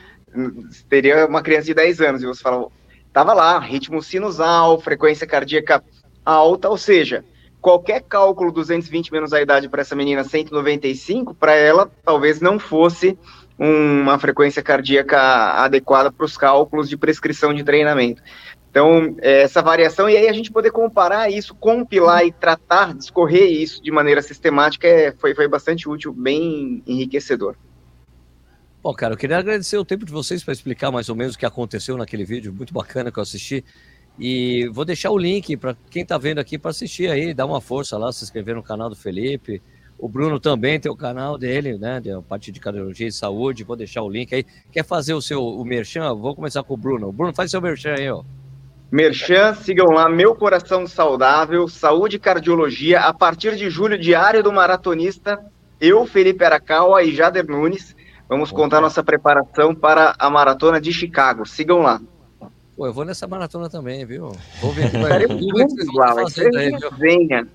[0.88, 2.68] teria uma criança de 10 anos, e você fala,
[3.12, 5.82] tava lá, ritmo sinusal, frequência cardíaca
[6.24, 7.24] alta, ou seja,
[7.60, 13.18] qualquer cálculo 220 menos a idade para essa menina 195, para ela talvez não fosse
[13.58, 15.18] uma frequência cardíaca
[15.62, 18.22] adequada para os cálculos de prescrição de treinamento.
[18.70, 23.50] Então, é, essa variação, e aí a gente poder comparar isso, compilar e tratar, discorrer
[23.50, 27.56] isso de maneira sistemática, é, foi, foi bastante útil, bem enriquecedor.
[28.80, 31.38] Bom, cara, eu queria agradecer o tempo de vocês para explicar mais ou menos o
[31.38, 33.64] que aconteceu naquele vídeo, muito bacana que eu assisti.
[34.18, 37.60] E vou deixar o link para quem está vendo aqui para assistir aí, dar uma
[37.60, 39.60] força lá, se inscrever no canal do Felipe.
[39.98, 42.00] O Bruno também tem o canal dele, né?
[42.00, 43.64] De parte de cardiologia e saúde.
[43.64, 44.44] Vou deixar o link aí.
[44.72, 46.14] Quer fazer o seu o merchan?
[46.14, 47.08] Vou começar com o Bruno.
[47.08, 48.24] O Bruno, faz seu merchan aí, ó.
[48.90, 54.52] Merchan, sigam lá, Meu Coração Saudável, Saúde e Cardiologia, a partir de julho, diário do
[54.52, 55.38] maratonista,
[55.80, 57.94] eu, Felipe Aracaua e Jader Nunes,
[58.28, 61.46] vamos contar nossa preparação para a maratona de Chicago.
[61.46, 62.00] Sigam lá.
[62.76, 64.32] Pô, eu vou nessa maratona também, viu?
[64.60, 64.90] Vou ver.
[64.90, 67.46] Vai, vai, vai, Venha.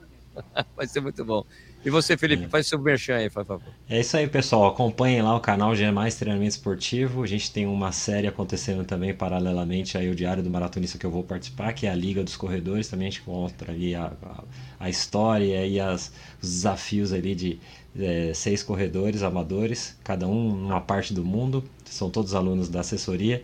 [0.75, 1.43] vai ser muito bom.
[1.85, 2.49] E você, Felipe, é.
[2.49, 3.67] faz seu merchan aí, por favor.
[3.87, 4.65] É isso aí, pessoal.
[4.65, 7.21] Acompanhem lá o canal G Mais Treinamento Esportivo.
[7.21, 11.11] A gente tem uma série acontecendo também paralelamente aí o Diário do Maratonista que eu
[11.11, 12.87] vou participar, que é a Liga dos Corredores.
[12.87, 14.43] Também a gente mostra ali a, a,
[14.79, 17.59] a história e as, os desafios ali de
[17.99, 21.63] é, seis corredores amadores, cada um numa parte do mundo.
[21.85, 23.43] São todos alunos da assessoria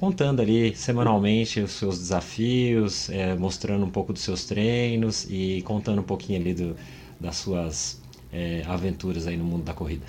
[0.00, 6.00] contando ali semanalmente os seus desafios, é, mostrando um pouco dos seus treinos e contando
[6.00, 6.74] um pouquinho ali do,
[7.20, 8.00] das suas
[8.32, 10.06] é, aventuras aí no mundo da corrida.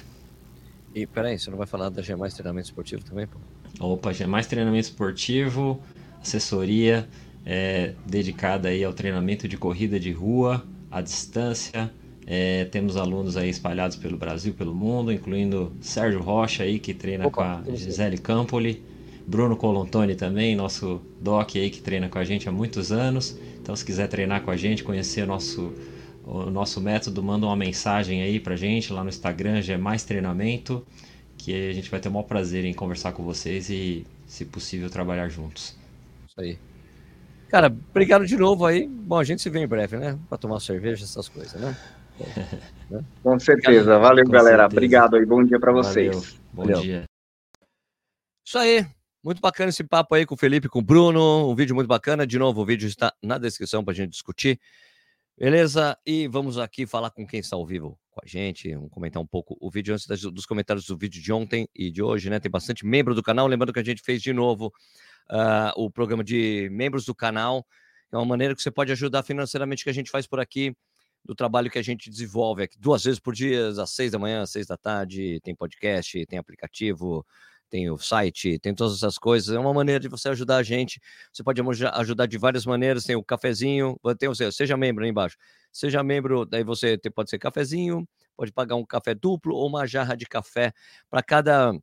[0.93, 3.37] E peraí, você não vai falar da G Mais Treinamento Esportivo também, pô?
[3.79, 5.81] Opa, G Mais Treinamento Esportivo,
[6.21, 7.07] assessoria
[7.45, 11.91] é, dedicada aí ao treinamento de corrida de rua, à distância.
[12.27, 17.27] É, temos alunos aí espalhados pelo Brasil, pelo mundo, incluindo Sérgio Rocha aí, que treina
[17.27, 18.83] Opa, com a Gisele Campoli.
[19.25, 23.37] Bruno Colontoni também, nosso doc aí que treina com a gente há muitos anos.
[23.61, 25.73] Então, se quiser treinar com a gente, conhecer nosso
[26.23, 30.03] o nosso método, manda uma mensagem aí pra gente lá no Instagram, já é mais
[30.03, 30.85] treinamento,
[31.37, 34.89] que a gente vai ter o maior prazer em conversar com vocês e, se possível,
[34.89, 35.75] trabalhar juntos.
[36.27, 36.57] Isso aí.
[37.49, 38.87] Cara, obrigado de novo aí.
[38.87, 40.17] Bom, a gente se vê em breve, né?
[40.29, 41.75] Pra tomar cerveja, essas coisas, né?
[43.21, 43.97] Com certeza.
[43.97, 44.63] Valeu, Com galera.
[44.63, 44.77] Certeza.
[44.77, 45.25] Obrigado aí.
[45.25, 46.15] Bom dia para vocês.
[46.15, 46.39] Valeu.
[46.53, 46.81] Bom Valeu.
[46.81, 47.03] dia.
[48.45, 48.85] Isso aí.
[49.23, 51.49] Muito bacana esse papo aí com o Felipe, com o Bruno.
[51.49, 52.25] Um vídeo muito bacana.
[52.25, 54.59] De novo, o vídeo está na descrição para a gente discutir.
[55.41, 55.97] Beleza?
[56.05, 59.25] E vamos aqui falar com quem está ao vivo com a gente, vamos comentar um
[59.25, 62.39] pouco o vídeo antes das, dos comentários do vídeo de ontem e de hoje, né?
[62.39, 63.47] Tem bastante membro do canal.
[63.47, 64.67] Lembrando que a gente fez de novo
[65.31, 67.65] uh, o programa de membros do canal.
[68.11, 70.77] É uma maneira que você pode ajudar financeiramente que a gente faz por aqui,
[71.25, 74.43] do trabalho que a gente desenvolve aqui duas vezes por dia, às seis da manhã,
[74.43, 75.39] às seis da tarde.
[75.41, 77.25] Tem podcast, tem aplicativo,
[77.71, 79.55] tem o site, tem todas essas coisas.
[79.55, 80.99] É uma maneira de você ajudar a gente.
[81.33, 81.61] Você pode
[81.93, 83.05] ajudar de várias maneiras.
[83.05, 85.37] Tem o cafezinho, tem o seu, seja membro aí embaixo.
[85.71, 88.07] Seja membro, daí você pode ser cafezinho,
[88.37, 90.73] pode pagar um café duplo ou uma jarra de café.
[91.09, 91.73] Para cada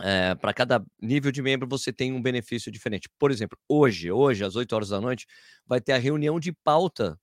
[0.00, 3.08] é, para cada nível de membro você tem um benefício diferente.
[3.18, 5.26] Por exemplo, hoje, hoje às 8 horas da noite,
[5.66, 7.18] vai ter a reunião de pauta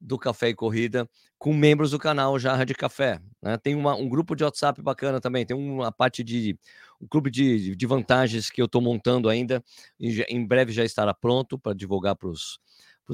[0.00, 1.08] do Café e Corrida
[1.38, 3.20] com membros do canal Jarra de Café.
[3.42, 3.56] Né?
[3.58, 6.58] Tem uma, um grupo de WhatsApp bacana também, tem uma parte de
[7.00, 9.62] um clube de, de vantagens que eu estou montando ainda.
[9.98, 12.58] Em breve já estará pronto para divulgar para os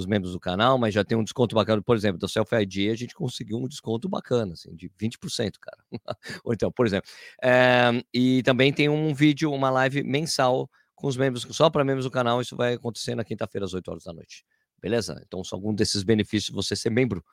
[0.06, 1.80] membros do canal, mas já tem um desconto bacana.
[1.80, 5.78] Por exemplo, do Selfie ID a gente conseguiu um desconto bacana, assim, de 20%, cara.
[6.44, 7.08] Ou então, por exemplo.
[7.42, 12.04] É, e também tem um vídeo, uma live mensal com os membros, só para membros
[12.04, 12.40] do canal.
[12.40, 14.44] Isso vai acontecer na quinta-feira, às 8 horas da noite.
[14.86, 15.20] Beleza?
[15.26, 17.24] Então, são algum desses benefícios você ser membro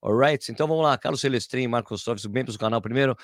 [0.00, 0.52] Alright?
[0.52, 0.96] Então vamos lá.
[0.96, 3.16] Carlos Celestrin, Marcos Torres, membros do canal primeiro.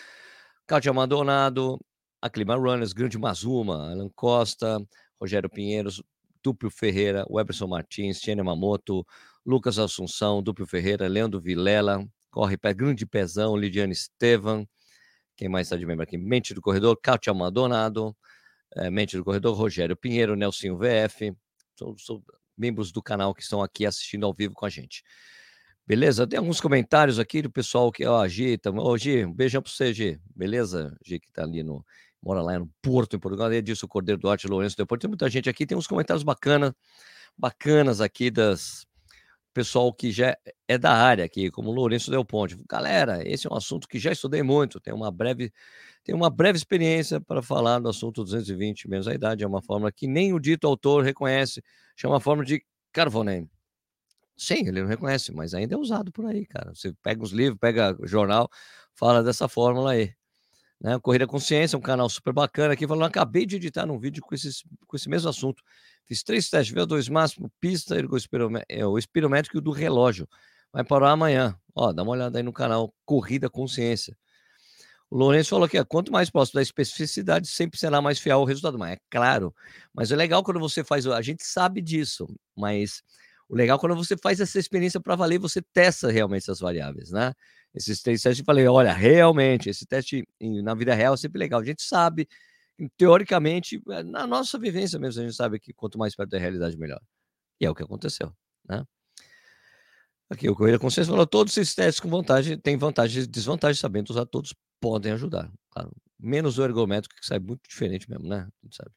[0.66, 1.80] Cátia Madonado,
[2.20, 4.84] Aclima Runners, Grande Mazuma, Alan Costa,
[5.20, 6.02] Rogério Pinheiros,
[6.42, 9.06] Dúpio Ferreira, Weberson Martins, Tiene Mamoto,
[9.46, 14.68] Lucas Assunção, Dúpio Ferreira, Leandro Vilela, Corre Pé, Grande Pezão, Lidiane Estevam,
[15.36, 16.18] quem mais está de membro aqui?
[16.18, 18.14] Mente do Corredor, Cátia Madonado,
[18.74, 21.32] é, Mente do Corredor, Rogério Pinheiro, Nelsinho VF,
[21.78, 22.22] são, são
[22.56, 25.02] membros do canal que estão aqui assistindo ao vivo com a gente.
[25.86, 26.26] Beleza?
[26.26, 29.94] Tem alguns comentários aqui do pessoal que, ó, Gi, tá, Gi, um beijão para você,
[29.94, 30.20] Gi.
[30.34, 30.96] Beleza?
[31.04, 31.84] Gi, que tá ali no,
[32.22, 35.28] mora lá no Porto, em Portugal, é disso, o Cordeiro Duarte, Lourenço depois tem muita
[35.30, 36.72] gente aqui, tem uns comentários bacanas,
[37.36, 38.85] bacanas aqui das
[39.56, 40.36] pessoal que já
[40.68, 42.58] é da área aqui, como Lourenço Del Ponte.
[42.68, 45.50] Galera, esse é um assunto que já estudei muito, tem uma breve
[46.04, 49.90] tem uma breve experiência para falar do assunto 220 menos a idade, é uma fórmula
[49.90, 51.62] que nem o dito autor reconhece,
[51.96, 53.50] chama a fórmula de Carbonem.
[54.36, 56.74] Sim, ele não reconhece, mas ainda é usado por aí, cara.
[56.74, 58.50] Você pega os livros, pega jornal,
[58.94, 60.12] fala dessa fórmula aí.
[60.78, 60.98] Né?
[61.00, 64.62] Corrida Consciência, um canal super bacana aqui, falando, acabei de editar um vídeo com, esses,
[64.86, 65.62] com esse mesmo assunto.
[66.06, 67.96] Fiz três testes, VO2 máximo, pista,
[68.68, 70.28] é, o espirométrico e o do relógio.
[70.72, 71.58] Vai parar amanhã.
[71.74, 74.16] Ó, dá uma olhada aí no canal Corrida Consciência.
[75.10, 78.78] O Lourenço falou que quanto mais próximo da especificidade, sempre será mais fiel o resultado.
[78.78, 79.54] Mas é claro,
[79.94, 81.06] mas é legal quando você faz.
[81.06, 83.02] A gente sabe disso, mas
[83.48, 87.10] o legal é quando você faz essa experiência para valer, você testa realmente essas variáveis,
[87.10, 87.32] né?
[87.74, 91.60] Esses três testes, eu falei, olha, realmente, esse teste na vida real é sempre legal.
[91.60, 92.26] A gente sabe,
[92.96, 96.76] teoricamente, eh, na nossa vivência mesmo, a gente sabe que quanto mais perto da realidade,
[96.78, 97.00] melhor.
[97.60, 98.32] E é o que aconteceu,
[98.68, 98.84] né?
[100.30, 103.78] Aqui o Correio da Consciência falou: todos esses testes com vantagem têm vantagens e desvantagens,
[103.78, 105.50] sabendo usar todos podem ajudar.
[105.70, 105.90] Claro.
[106.18, 108.48] Menos o ergométrico, que sai muito diferente mesmo, né?
[108.62, 108.90] A gente sabe.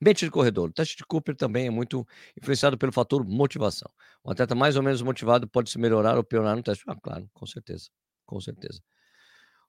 [0.00, 0.68] Mente de corredor.
[0.70, 2.06] O teste de Cooper também é muito
[2.40, 3.90] influenciado pelo fator motivação.
[4.24, 6.84] Um atleta mais ou menos motivado pode se melhorar ou piorar no teste.
[6.86, 7.88] Ah, claro, com certeza.
[8.26, 8.80] Com certeza.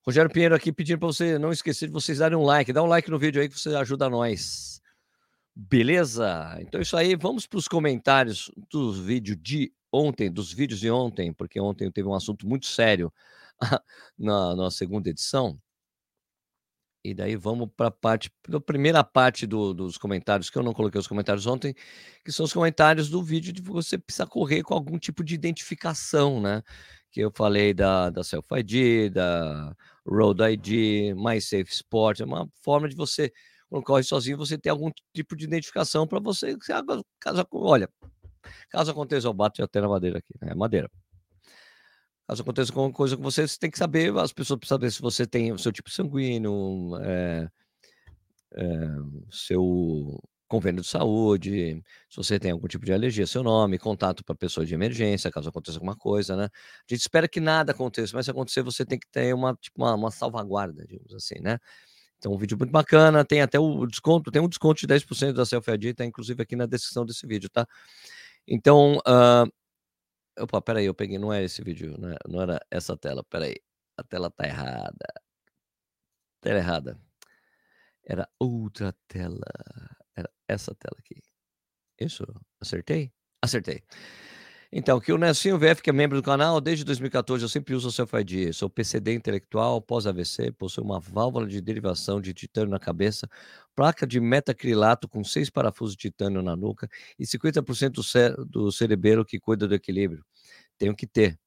[0.05, 2.73] Rogério Pinheiro aqui pedindo para você não esquecer de vocês darem um like.
[2.73, 4.81] Dá um like no vídeo aí que você ajuda nós.
[5.55, 6.57] Beleza?
[6.62, 7.15] Então é isso aí.
[7.15, 12.07] Vamos para os comentários do vídeo de ontem, dos vídeos de ontem, porque ontem teve
[12.07, 13.12] um assunto muito sério
[14.17, 15.59] na, na segunda edição.
[17.03, 20.73] E daí vamos para a parte, a primeira parte do, dos comentários, que eu não
[20.73, 21.73] coloquei os comentários ontem,
[22.25, 26.41] que são os comentários do vídeo de você precisar correr com algum tipo de identificação,
[26.41, 26.62] né?
[27.12, 32.48] Que eu falei da, da Self ID, da Road ID, My Safe Sport, é uma
[32.62, 33.32] forma de você,
[33.69, 37.89] quando corre sozinho, você ter algum tipo de identificação para você, caso, olha,
[38.69, 40.54] caso aconteça, eu bato até na madeira aqui, né?
[40.54, 40.89] Madeira.
[42.28, 45.02] Caso aconteça alguma coisa com você, você tem que saber, as pessoas precisam saber se
[45.02, 47.50] você tem o seu tipo sanguíneo, é,
[48.54, 48.88] é,
[49.32, 54.35] seu convênio de saúde, se você tem algum tipo de alergia, seu nome, contato para
[54.35, 56.45] pessoa de emergência, caso aconteça alguma coisa, né?
[56.45, 59.81] A gente espera que nada aconteça, mas se acontecer, você tem que ter uma, tipo,
[59.81, 61.59] uma, uma salvaguarda, digamos assim, né?
[62.17, 65.45] Então, um vídeo muito bacana, tem até o desconto, tem um desconto de 10% da
[65.45, 67.65] Selfie ID, tá inclusive aqui na descrição desse vídeo, tá?
[68.47, 69.49] Então, uh,
[70.39, 73.55] Opa, peraí, eu peguei, não é esse vídeo, não, é, não era essa tela, peraí.
[73.97, 75.07] A tela tá errada.
[76.41, 76.97] Tela errada.
[78.05, 79.45] Era outra tela.
[80.49, 81.21] Essa tela aqui.
[81.99, 82.25] Isso?
[82.59, 83.12] Acertei?
[83.39, 83.83] Acertei.
[84.71, 87.88] Então, aqui o Nelsinho VF, que é membro do canal, desde 2014 eu sempre uso
[87.88, 88.53] o Self-ID.
[88.53, 93.27] Sou PCD intelectual, pós-AVC, possui uma válvula de derivação de titânio na cabeça,
[93.75, 98.71] placa de metacrilato com seis parafusos de titânio na nuca e 50% do, cé do
[98.71, 100.23] cerebelo que cuida do equilíbrio.
[100.77, 101.39] Tenho que ter.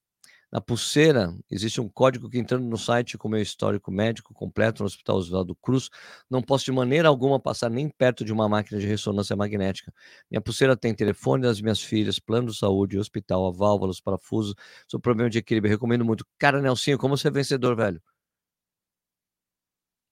[0.53, 4.85] Na pulseira, existe um código que entrando no site com meu histórico médico completo no
[4.85, 5.89] Hospital Oswaldo Cruz,
[6.29, 9.91] não posso de maneira alguma passar nem perto de uma máquina de ressonância magnética.
[10.29, 14.53] Minha pulseira tem telefone das minhas filhas, plano de saúde, hospital, a válvulas, parafusos,
[14.87, 16.23] sou problema de equilíbrio, recomendo muito.
[16.37, 17.99] Cara, Nelsinho, como você é vencedor, velho?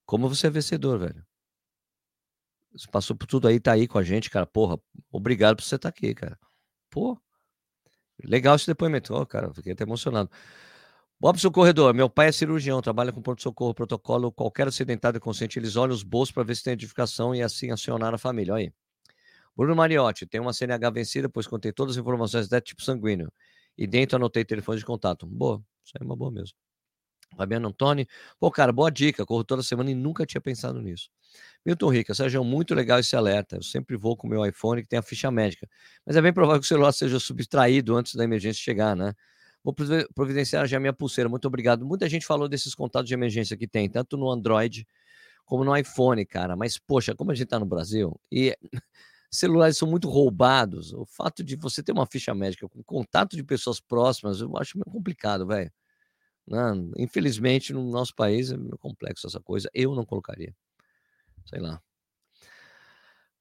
[0.07, 1.23] Como você é vencedor, velho?
[2.73, 4.47] Você passou por tudo aí, tá aí com a gente, cara.
[4.47, 4.79] Porra,
[5.11, 6.39] obrigado por você estar tá aqui, cara.
[6.89, 7.15] Pô,
[8.25, 9.13] Legal esse depoimento.
[9.13, 10.29] Oh, cara, fiquei até emocionado.
[11.19, 11.93] Bob, corredor.
[11.93, 14.31] Meu pai é cirurgião, trabalha com pronto-socorro, protocolo.
[14.31, 18.13] Qualquer acidentado consciente, eles olham os bolsos para ver se tem identificação e assim acionar
[18.13, 18.53] a família.
[18.53, 18.73] Olha aí.
[19.55, 23.31] Bruno Mariotti, tem uma CNH vencida, pois contei todas as informações de tipo sanguíneo.
[23.77, 25.27] E dentro anotei telefone de contato.
[25.27, 26.55] Boa, isso aí é uma boa mesmo.
[27.35, 28.07] Fabiano Antoni,
[28.39, 29.25] pô, cara, boa dica.
[29.25, 31.09] Corro toda semana e nunca tinha pensado nisso.
[31.65, 33.57] Milton Rica, Sérgio, muito legal esse alerta.
[33.57, 35.67] Eu sempre vou com o meu iPhone que tem a ficha médica.
[36.05, 39.13] Mas é bem provável que o celular seja subtraído antes da emergência chegar, né?
[39.63, 39.73] Vou
[40.15, 41.29] providenciar já minha pulseira.
[41.29, 41.85] Muito obrigado.
[41.85, 44.87] Muita gente falou desses contatos de emergência que tem, tanto no Android
[45.45, 46.55] como no iPhone, cara.
[46.55, 48.57] Mas, poxa, como a gente tá no Brasil, e
[49.31, 50.93] celulares são muito roubados.
[50.93, 54.77] O fato de você ter uma ficha médica com contato de pessoas próximas, eu acho
[54.77, 55.71] meio complicado, velho.
[56.97, 59.69] Infelizmente, no nosso país é complexo essa coisa.
[59.73, 60.53] Eu não colocaria.
[61.45, 61.81] Sei lá.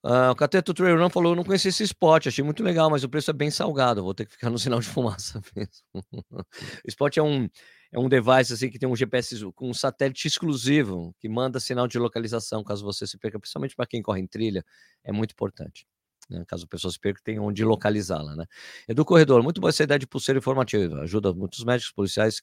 [0.03, 3.09] Uh, o Cateto Trail Run falou: não conheci esse spot, achei muito legal, mas o
[3.09, 4.03] preço é bem salgado.
[4.03, 5.85] Vou ter que ficar no sinal de fumaça mesmo.
[6.33, 7.49] o spot é um,
[7.92, 11.87] é um device assim que tem um GPS com um satélite exclusivo que manda sinal
[11.87, 14.64] de localização caso você se perca, principalmente para quem corre em trilha,
[15.05, 15.87] é muito importante.
[16.30, 16.44] Né?
[16.46, 18.36] Caso a pessoa se perca, tem onde localizá-la.
[18.36, 18.46] Né?
[18.88, 21.00] Edu Corredor, muito boa essa ideia de pulseira informativa.
[21.00, 22.40] Ajuda muitos médicos policiais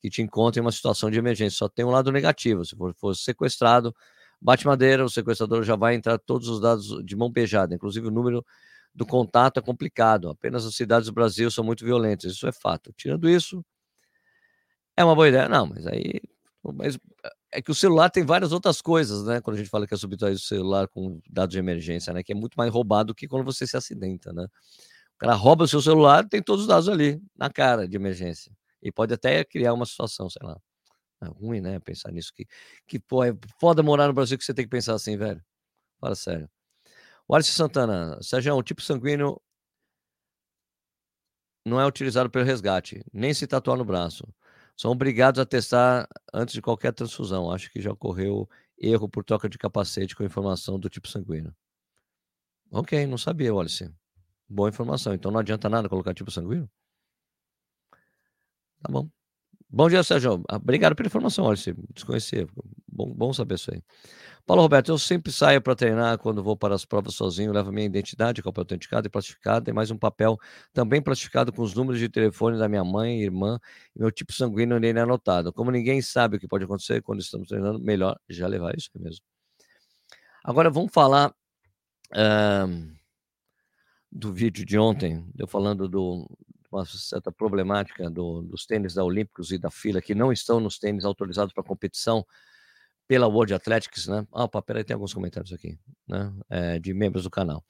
[0.00, 1.58] que te encontram em uma situação de emergência.
[1.58, 2.64] Só tem um lado negativo.
[2.64, 3.94] Se for, for sequestrado,
[4.44, 8.10] Bate madeira, o sequestrador já vai entrar todos os dados de mão beijada, inclusive o
[8.10, 8.44] número
[8.94, 10.28] do contato é complicado.
[10.28, 12.92] Apenas as cidades do Brasil são muito violentas, isso é fato.
[12.94, 13.64] Tirando isso,
[14.96, 15.48] é uma boa ideia.
[15.48, 16.20] Não, mas aí.
[16.62, 16.98] Mas
[17.54, 19.40] é que o celular tem várias outras coisas, né?
[19.40, 22.22] Quando a gente fala que é subtrair o celular com dados de emergência, né?
[22.22, 24.44] Que é muito mais roubado do que quando você se acidenta, né?
[25.14, 28.52] O cara rouba o seu celular, tem todos os dados ali, na cara de emergência.
[28.82, 30.58] E pode até criar uma situação, sei lá.
[31.22, 31.78] É ruim, né?
[31.78, 32.32] Pensar nisso.
[32.34, 32.46] Que,
[32.86, 35.42] que pô, é foda morar no Brasil que você tem que pensar assim, velho.
[36.00, 36.50] Fala sério.
[37.28, 39.40] O Alice Santana, Sérgio, o tipo sanguíneo
[41.64, 44.26] não é utilizado pelo resgate, nem se tatuar no braço.
[44.76, 47.50] São obrigados a testar antes de qualquer transfusão.
[47.50, 51.54] Acho que já ocorreu erro por troca de capacete com informação do tipo sanguíneo.
[52.70, 53.92] Ok, não sabia, Wallace.
[54.48, 55.14] Boa informação.
[55.14, 56.68] Então não adianta nada colocar tipo sanguíneo?
[58.82, 59.08] Tá bom.
[59.70, 60.42] Bom dia, Sérgio.
[60.48, 61.44] Ah, obrigado pela informação.
[61.44, 62.46] Olha, se desconhecia.
[62.94, 63.82] Bom, bom saber isso aí.
[64.46, 67.86] Paulo Roberto, eu sempre saio para treinar quando vou para as provas sozinho, levo minha
[67.86, 70.38] identidade, cópia autenticada e plastificada, e mais um papel
[70.72, 73.58] também plastificado com os números de telefone da minha mãe, irmã,
[73.96, 75.52] e meu tipo sanguíneo nele é anotado.
[75.52, 79.24] Como ninguém sabe o que pode acontecer quando estamos treinando, melhor já levar isso mesmo.
[80.44, 81.34] Agora vamos falar
[82.12, 82.94] uh,
[84.12, 86.28] do vídeo de ontem, eu falando do,
[86.70, 90.78] uma certa problemática do, dos tênis da Olímpicos e da fila que não estão nos
[90.78, 92.24] tênis autorizados para competição
[93.06, 94.26] pela World Athletics, né?
[94.32, 96.32] Ah, opa, peraí, tem alguns comentários aqui, né?
[96.48, 97.62] É, de membros do canal.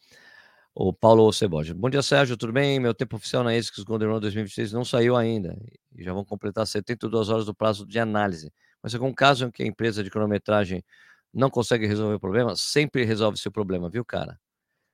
[0.74, 1.74] O Paulo Ceboja.
[1.74, 2.80] Bom dia, Sérgio, tudo bem?
[2.80, 5.56] Meu tempo oficial na ASICS Golden Run 2026 não saiu ainda.
[5.94, 8.52] E já vão completar 72 horas do prazo de análise.
[8.82, 10.84] Mas algum caso em que a empresa de cronometragem
[11.32, 14.38] não consegue resolver o problema, sempre resolve seu problema, viu, cara?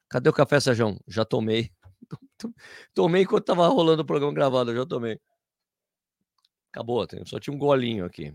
[0.09, 0.99] Cadê o café, Sérgio?
[1.07, 1.71] Já tomei.
[2.95, 5.19] Tomei enquanto tava rolando o programa gravado, já tomei.
[6.73, 8.35] Acabou, só tinha um golinho aqui.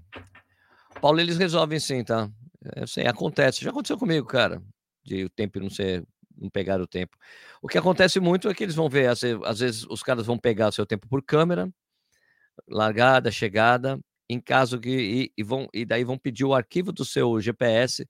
[1.06, 2.32] Paulo, eles resolvem sim, tá?
[2.76, 3.64] Eu sei, acontece.
[3.64, 4.60] Já aconteceu comigo, cara,
[5.04, 6.04] de o tempo não ser,
[6.36, 7.16] não pegar o tempo.
[7.62, 10.70] O que acontece muito é que eles vão ver, às vezes os caras vão pegar
[10.70, 11.72] o seu tempo por câmera,
[12.68, 17.06] largada, chegada, em caso que e, e vão e daí vão pedir o arquivo do
[17.06, 18.04] seu GPS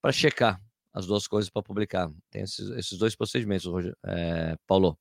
[0.00, 0.58] para checar
[0.94, 2.10] as duas coisas para publicar.
[2.30, 3.66] Tem esses, esses dois procedimentos,
[4.06, 4.98] é, Paulo.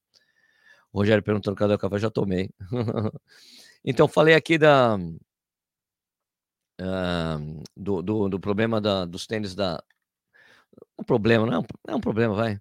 [0.91, 2.49] O Rogério perguntando cadê o café, já tomei.
[3.85, 4.97] então, falei aqui da,
[6.79, 9.83] uh, do, do, do, problema da, dos tênis da.
[10.97, 12.59] Um problema, não é um, é um problema, vai.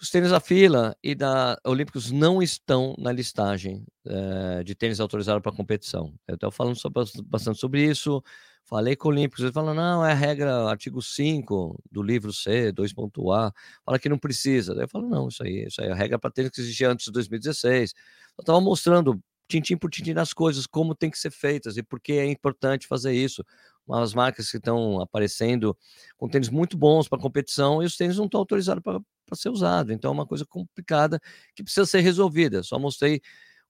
[0.00, 5.40] Os tênis da fila e da Olímpicos não estão na listagem uh, de tênis autorizados
[5.40, 6.12] para competição.
[6.26, 8.22] Eu estou falando sobre, bastante sobre isso.
[8.64, 12.72] Falei com o Olímpicos, ele falou, não, é a regra, artigo 5 do livro C,
[12.72, 13.52] 2.A,
[13.84, 14.72] fala que não precisa.
[14.72, 17.06] Eu falo, não, isso aí, isso aí é a regra para ter que existir antes
[17.06, 17.92] de 2016.
[18.38, 22.00] Eu estava mostrando, tintim por tintim, nas coisas, como tem que ser feitas e por
[22.00, 23.44] que é importante fazer isso.
[23.86, 25.76] Umas marcas que estão aparecendo
[26.16, 29.92] com tênis muito bons para competição e os tênis não estão autorizados para ser usado.
[29.92, 31.20] Então é uma coisa complicada
[31.54, 32.62] que precisa ser resolvida.
[32.62, 33.20] Só mostrei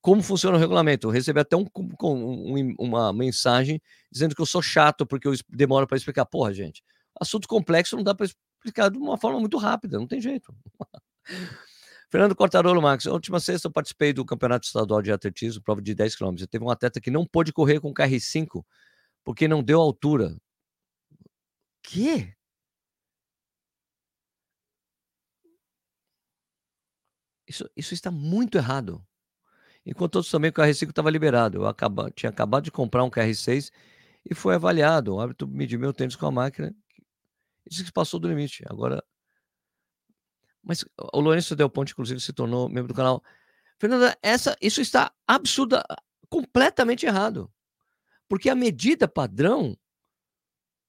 [0.00, 1.06] como funciona o regulamento.
[1.06, 1.66] Eu recebi até um,
[2.02, 6.26] um, uma mensagem dizendo que eu sou chato porque eu demoro para explicar.
[6.26, 6.84] Porra, gente,
[7.18, 10.54] assunto complexo não dá para explicar de uma forma muito rápida, não tem jeito.
[12.12, 16.14] Fernando Cortarolo na última sexta eu participei do Campeonato Estadual de Atletismo, prova de 10
[16.14, 16.34] km.
[16.50, 18.62] Teve um atleta que não pôde correr com o KR5
[19.24, 20.36] porque não deu altura.
[21.82, 22.34] Que?
[27.48, 29.02] Isso, isso está muito errado.
[29.86, 31.58] Enquanto outros também o KR5 estava liberado.
[31.58, 33.70] Eu acaba, tinha acabado de comprar um KR6
[34.30, 35.14] e foi avaliado.
[35.14, 36.74] O árbitro mediu meu tênis com a máquina
[37.66, 38.64] e disse que passou do limite.
[38.68, 39.02] Agora.
[40.62, 43.22] Mas o Lourenço Del Ponte, inclusive, se tornou membro do canal.
[43.78, 45.84] Fernanda, essa, isso está absurda,
[46.28, 47.50] completamente errado.
[48.28, 49.76] Porque a medida padrão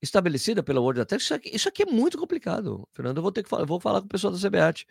[0.01, 2.87] estabelecida pela World Athletics, isso aqui, isso aqui é muito complicado.
[2.91, 4.85] Fernando, eu vou ter que falar, vou falar com o pessoal da CBAT.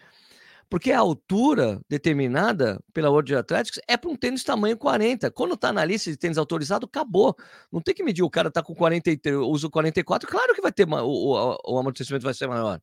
[0.68, 5.30] Porque a altura determinada pela World Athletics é para um tênis tamanho 40.
[5.30, 7.36] Quando está na lista de tênis autorizado, acabou.
[7.70, 10.88] Não tem que medir o cara está com 43, usa 44, claro que vai ter
[10.88, 12.80] o, o, o amortecimento vai ser maior.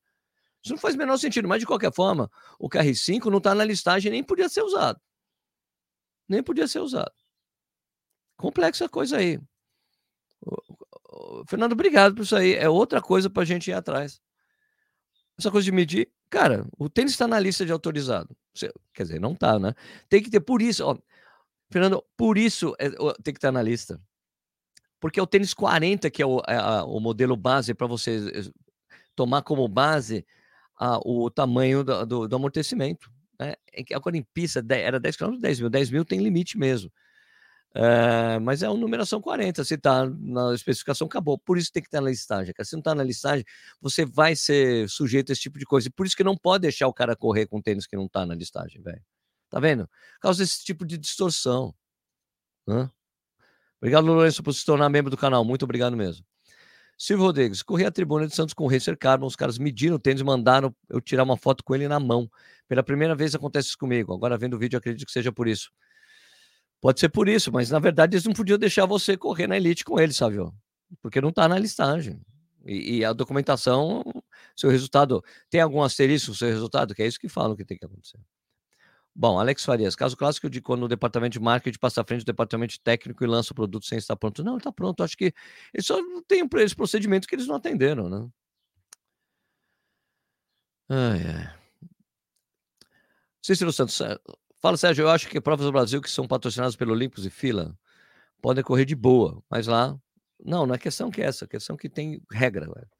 [0.63, 3.63] Isso não faz o menor sentido, mas de qualquer forma, o KR5 não está na
[3.63, 4.99] listagem nem podia ser usado.
[6.27, 7.13] Nem podia ser usado.
[8.37, 9.39] Complexa coisa aí.
[11.47, 12.53] Fernando, obrigado por isso aí.
[12.53, 14.21] É outra coisa para a gente ir atrás.
[15.37, 16.11] Essa coisa de medir.
[16.29, 18.35] Cara, o tênis está na lista de autorizado.
[18.93, 19.73] Quer dizer, não está, né?
[20.07, 20.97] Tem que ter, por isso, ó,
[21.71, 22.89] Fernando, por isso é,
[23.23, 24.01] tem que estar tá na lista.
[24.99, 28.29] Porque é o tênis 40 que é o, é a, o modelo base para você
[28.33, 28.51] eh,
[29.15, 30.25] tomar como base
[30.79, 33.11] a, o tamanho do, do, do amortecimento.
[33.37, 33.53] Né?
[33.93, 35.69] Agora em pista era 10 km, 10 mil.
[35.69, 36.91] 10 mil tem limite mesmo.
[37.75, 39.63] É, mas é uma numeração 40.
[39.63, 41.37] Se está na especificação, acabou.
[41.37, 42.53] Por isso tem que estar na listagem.
[42.63, 43.45] Se não está na listagem,
[43.81, 45.87] você vai ser sujeito a esse tipo de coisa.
[45.87, 48.25] E por isso que não pode deixar o cara correr com tênis que não está
[48.25, 49.03] na listagem, velho.
[49.49, 49.89] Tá vendo?
[50.21, 51.73] Causa desse tipo de distorção.
[52.67, 52.89] Né?
[53.81, 55.43] Obrigado, Lourenço, por se tornar membro do canal.
[55.43, 56.25] Muito obrigado mesmo.
[57.01, 59.99] Silvio Rodrigues, corri a tribuna de Santos com o Racer Carbon, os caras mediram o
[59.99, 62.29] tênis, mandaram eu tirar uma foto com ele na mão.
[62.67, 64.13] Pela primeira vez acontece isso comigo.
[64.13, 65.71] Agora, vendo o vídeo, acredito que seja por isso.
[66.81, 69.85] Pode ser por isso, mas na verdade eles não podiam deixar você correr na elite
[69.85, 70.37] com ele, sabe?
[71.01, 72.21] Porque não está na listagem.
[72.65, 74.03] E, e, a documentação,
[74.53, 75.23] seu resultado.
[75.49, 76.93] Tem algum asterisco no seu resultado?
[76.93, 78.19] Que é isso que falam que tem que acontecer.
[79.19, 82.27] Bom, Alex Farias, caso clássico de quando o departamento de marketing passa à frente do
[82.27, 84.41] departamento de técnico e lança o produto sem estar pronto.
[84.45, 85.03] Não, está pronto.
[85.03, 85.33] Acho que
[85.73, 88.29] ele só tem esse procedimento que eles não atenderam, né?
[90.87, 91.59] Ai, ai.
[93.41, 93.99] Cícero Santos,
[94.61, 97.77] Fala, Sérgio, eu acho que provas do Brasil que são patrocinadas pelo Olympus e Fila
[98.41, 99.99] podem correr de boa, mas lá.
[100.41, 102.67] Não, não é questão que é essa, é questão que tem regra.
[102.67, 102.98] Velho.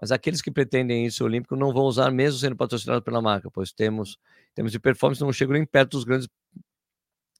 [0.00, 3.72] Mas aqueles que pretendem isso olímpico não vão usar mesmo sendo patrocinados pela marca, pois
[3.72, 4.18] temos,
[4.54, 6.28] temos de performance não chegam nem perto dos grandes,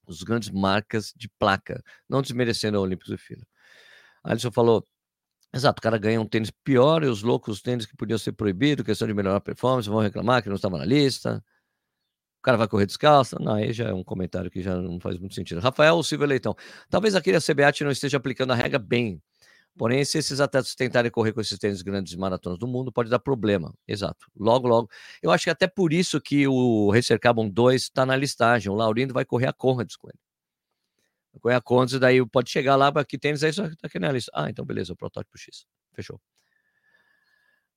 [0.06, 3.44] dos grandes marcas de placa, não desmerecendo a Olímpicos e Fila.
[4.24, 4.86] Alisson falou,
[5.54, 8.84] exato, o cara ganha um tênis pior e os loucos tênis que podiam ser proibidos,
[8.84, 11.42] questão de melhorar a performance, vão reclamar que não estava na lista
[12.42, 13.40] o cara vai correr descalço?
[13.40, 15.60] Não, aí já é um comentário que já não faz muito sentido.
[15.60, 16.56] Rafael Silva Leitão.
[16.90, 19.22] Talvez aqui a CBAT não esteja aplicando a regra bem.
[19.76, 23.18] Porém, se esses atletas tentarem correr com esses tênis grandes maratonas do mundo, pode dar
[23.18, 23.72] problema.
[23.88, 24.26] Exato.
[24.36, 24.90] Logo, logo.
[25.22, 28.70] Eu acho que até por isso que o Racer Carbon 2 está na listagem.
[28.70, 30.18] O Laurindo vai correr a Conrads com ele.
[31.32, 34.30] Vai correr a Conrads, daí pode chegar lá, que tênis é isso aqui na lista.
[34.34, 35.64] Ah, então beleza, o protótipo X.
[35.94, 36.20] Fechou.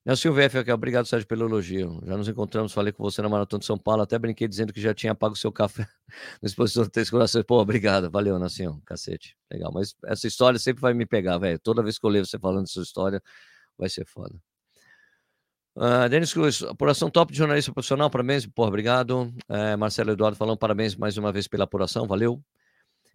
[0.06, 2.00] Nelson VF obrigado, Sérgio, pelo elogio.
[2.06, 4.80] Já nos encontramos, falei com você na Maratona de São Paulo, até brinquei dizendo que
[4.80, 5.88] já tinha pago seu café
[6.44, 7.44] na exposição de Três Corações.
[7.44, 9.36] Pô, obrigado, valeu, Nelson, cacete.
[9.52, 11.58] Legal, mas essa história sempre vai me pegar, velho.
[11.58, 13.20] Toda vez que eu leio você falando dessa história,
[13.76, 14.36] vai ser foda.
[15.76, 19.34] Uh, Denis Cruz, apuração top de jornalista profissional, parabéns, porra, obrigado.
[19.50, 22.40] Uh, Marcelo Eduardo falando, parabéns mais uma vez pela apuração, valeu.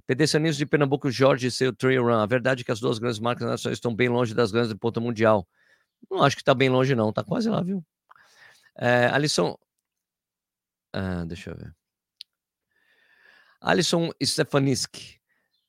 [0.08, 2.18] Pedestrianismo de Pernambuco, Jorge e seu Trail Run.
[2.18, 4.76] A verdade é que as duas grandes marcas nacionais estão bem longe das grandes de
[4.76, 5.46] ponta mundial.
[6.10, 7.10] Não acho que está bem longe, não.
[7.10, 7.84] Está quase lá, viu?
[8.78, 9.56] É, Alisson.
[10.92, 11.74] Ah, deixa eu ver.
[13.60, 15.20] Alisson Stefaniski.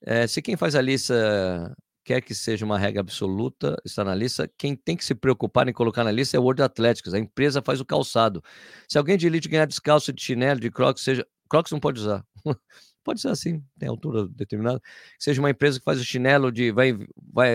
[0.03, 4.49] É, se quem faz a lista quer que seja uma regra absoluta, está na lista.
[4.57, 7.13] Quem tem que se preocupar em colocar na lista é o World Athletics.
[7.13, 8.43] A empresa faz o calçado.
[8.88, 11.25] Se alguém de elite ganhar descalço de chinelo, de crocs, seja.
[11.49, 12.25] Crocs não pode usar.
[13.03, 14.82] pode ser assim, tem altura determinada.
[15.19, 16.71] Seja uma empresa que faz o chinelo de.
[16.71, 16.97] Vai,
[17.34, 17.51] vai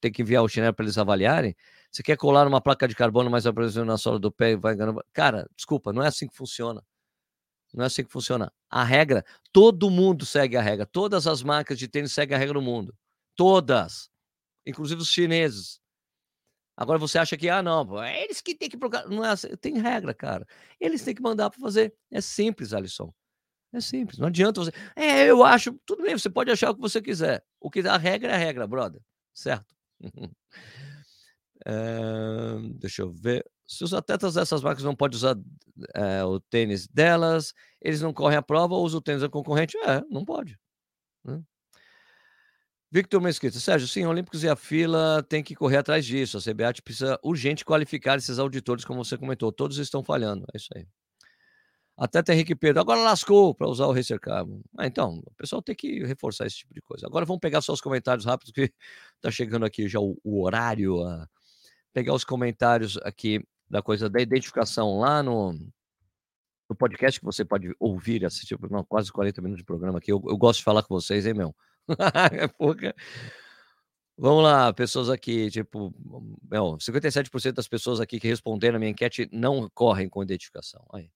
[0.00, 1.54] ter que enviar o chinelo para eles avaliarem.
[1.96, 4.76] Você quer colar uma placa de carbono mais apresentando na sola do pé e vai
[4.76, 5.02] ganhando.
[5.14, 6.84] Cara, desculpa, não é assim que funciona.
[7.72, 8.52] Não é assim que funciona.
[8.68, 10.84] A regra, todo mundo segue a regra.
[10.84, 12.94] Todas as marcas de tênis seguem a regra no mundo.
[13.34, 14.10] Todas.
[14.66, 15.80] Inclusive os chineses.
[16.76, 18.76] Agora você acha que, ah, não, é eles que têm que.
[19.08, 19.56] Não é assim.
[19.56, 20.46] Tem regra, cara.
[20.78, 21.94] Eles têm que mandar para fazer.
[22.10, 23.10] É simples, Alisson.
[23.72, 24.18] É simples.
[24.18, 24.72] Não adianta você.
[24.94, 25.72] É, eu acho.
[25.86, 27.42] Tudo bem, você pode achar o que você quiser.
[27.58, 29.00] O que a regra é a regra, brother.
[29.32, 29.74] Certo?
[32.78, 33.44] Deixa eu ver.
[33.66, 35.36] Se os atletas dessas marcas não podem usar
[35.94, 39.76] é, o tênis delas, eles não correm a prova usam o tênis da concorrente?
[39.78, 40.58] É, não pode.
[41.24, 41.42] Né?
[42.90, 46.38] Victor Mesquita, Sérgio, sim, Olímpicos e a fila tem que correr atrás disso.
[46.38, 49.50] A CBAT precisa urgente qualificar esses auditores, como você comentou.
[49.50, 50.46] Todos estão falhando.
[50.54, 50.86] É isso aí.
[51.98, 54.62] Até Henrique Pedro, agora lascou para usar o Racer Carbon.
[54.78, 57.06] Ah, então, o pessoal tem que reforçar esse tipo de coisa.
[57.06, 58.72] Agora vamos pegar só os comentários rápidos, que
[59.16, 61.26] está chegando aqui já o, o horário, a,
[61.96, 65.54] pegar os comentários aqui da coisa da identificação lá no,
[66.68, 70.12] no podcast que você pode ouvir assistir não, quase 40 minutos de programa aqui.
[70.12, 71.56] Eu, eu, gosto de falar com vocês, hein, meu?
[72.38, 72.94] é pouca.
[74.14, 75.90] Vamos lá, pessoas aqui, tipo,
[76.50, 80.86] meu, 57% das pessoas aqui que responderam a minha enquete não correm com identificação.
[80.92, 81.10] Aí.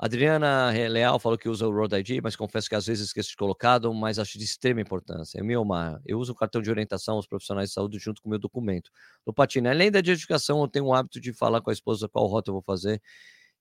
[0.00, 3.36] Adriana Leal falou que usa o Road ID, mas confesso que às vezes esqueço de
[3.36, 5.42] colocado, mas acho de extrema importância.
[5.42, 8.38] Miomar, eu uso o cartão de orientação aos profissionais de saúde junto com o meu
[8.38, 8.92] documento.
[9.26, 12.26] No Patina, além da identificação, eu tenho o hábito de falar com a esposa qual
[12.26, 13.02] rota eu vou fazer.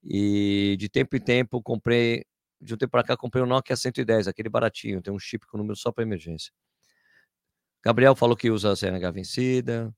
[0.03, 2.23] E de tempo em tempo, comprei,
[2.61, 5.57] de um tempo para cá, comprei um Nokia 110, aquele baratinho, tem um chip com
[5.57, 6.53] número só para emergência.
[7.83, 9.91] Gabriel falou que usa a CNH vencida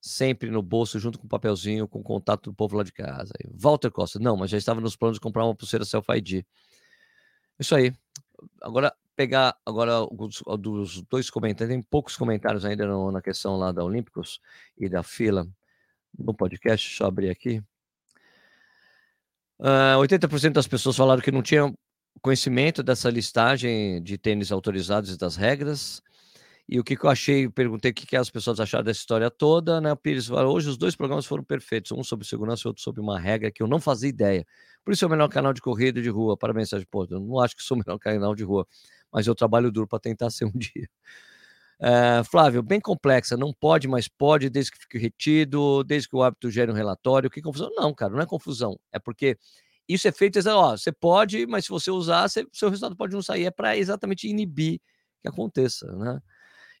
[0.00, 3.32] sempre no bolso, junto com o papelzinho, com o contato do povo lá de casa.
[3.54, 6.44] Walter Costa, não, mas já estava nos planos de comprar uma pulseira Self-ID.
[7.58, 7.92] Isso aí.
[8.62, 13.72] Agora, pegar agora dos, dos, dois comentários, tem poucos comentários ainda no, na questão lá
[13.72, 14.40] da Olímpicos
[14.76, 15.48] e da fila
[16.18, 17.58] no podcast, deixa eu abrir aqui.
[19.58, 21.74] Uh, ah, 80% das pessoas falaram que não tinham
[22.20, 26.02] conhecimento dessa listagem de tênis autorizados e das regras.
[26.68, 29.30] E o que, que eu achei, perguntei o que, que as pessoas acharam dessa história
[29.30, 29.92] toda, né?
[29.92, 33.00] O Pires falou, hoje os dois programas foram perfeitos, um sobre segurança e outro sobre
[33.00, 34.44] uma regra que eu não fazia ideia.
[34.84, 36.36] Por isso é o melhor canal de corrida de rua.
[36.36, 36.88] Parabéns, Sérgio.
[36.90, 38.66] Pô, eu não acho que sou o melhor canal de rua,
[39.12, 40.88] mas eu trabalho duro para tentar ser um dia.
[41.78, 46.22] É, Flávio, bem complexa, não pode, mas pode, desde que fique retido, desde que o
[46.22, 47.30] hábito gere um relatório.
[47.30, 47.70] Que confusão?
[47.76, 48.78] Não, cara, não é confusão.
[48.92, 49.38] É porque
[49.88, 53.22] isso é feito, ó, você pode, mas se você usar, você, seu resultado pode não
[53.22, 53.44] sair.
[53.46, 54.80] É para exatamente inibir
[55.22, 56.20] que aconteça, né?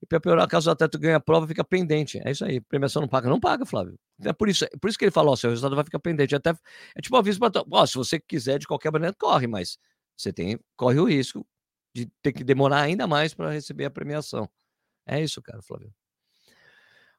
[0.06, 2.20] E para piorar, caso o atleta ganhe a prova, fica pendente.
[2.24, 2.60] É isso aí.
[2.60, 3.28] Premiação não paga.
[3.28, 3.98] Não paga, Flávio.
[4.22, 6.34] É por isso, é por isso que ele falou: ó, seu resultado vai ficar pendente.
[6.34, 6.50] Até,
[6.94, 7.64] é tipo aviso para.
[7.68, 9.78] Ó, se você quiser, de qualquer maneira, corre, mas
[10.16, 11.44] você tem, corre o risco
[11.92, 14.48] de ter que demorar ainda mais para receber a premiação.
[15.06, 15.92] É isso, cara, Flávio.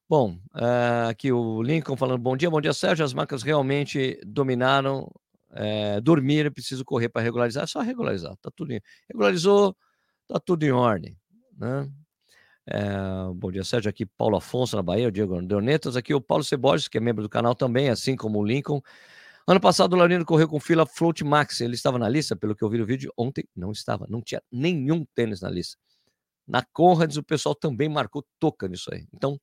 [0.10, 3.04] Bom, uh, aqui o Lincoln falando: bom dia, bom dia, Sérgio.
[3.04, 5.12] As marcas realmente dominaram.
[5.50, 7.64] É, dormir, preciso correr para regularizar.
[7.64, 8.82] É só regularizar, tá tudo em...
[9.10, 9.76] Regularizou,
[10.28, 11.18] tá tudo em ordem.
[11.58, 11.90] Né?
[12.70, 12.80] É,
[13.34, 13.90] bom dia, Sérgio.
[13.90, 15.96] Aqui, Paulo Afonso, na Bahia, o Diego Deonetas.
[15.96, 18.82] Aqui, o Paulo Ceborges, que é membro do canal também, assim como o Lincoln.
[19.48, 21.62] Ano passado, o Laurino correu com fila Float Max.
[21.62, 23.14] Ele estava na lista, pelo que eu vi no vídeo.
[23.18, 24.06] Ontem, não estava.
[24.10, 25.78] Não tinha nenhum tênis na lista.
[26.46, 29.08] Na Conrads, o pessoal também marcou toca nisso aí.
[29.14, 29.40] Então,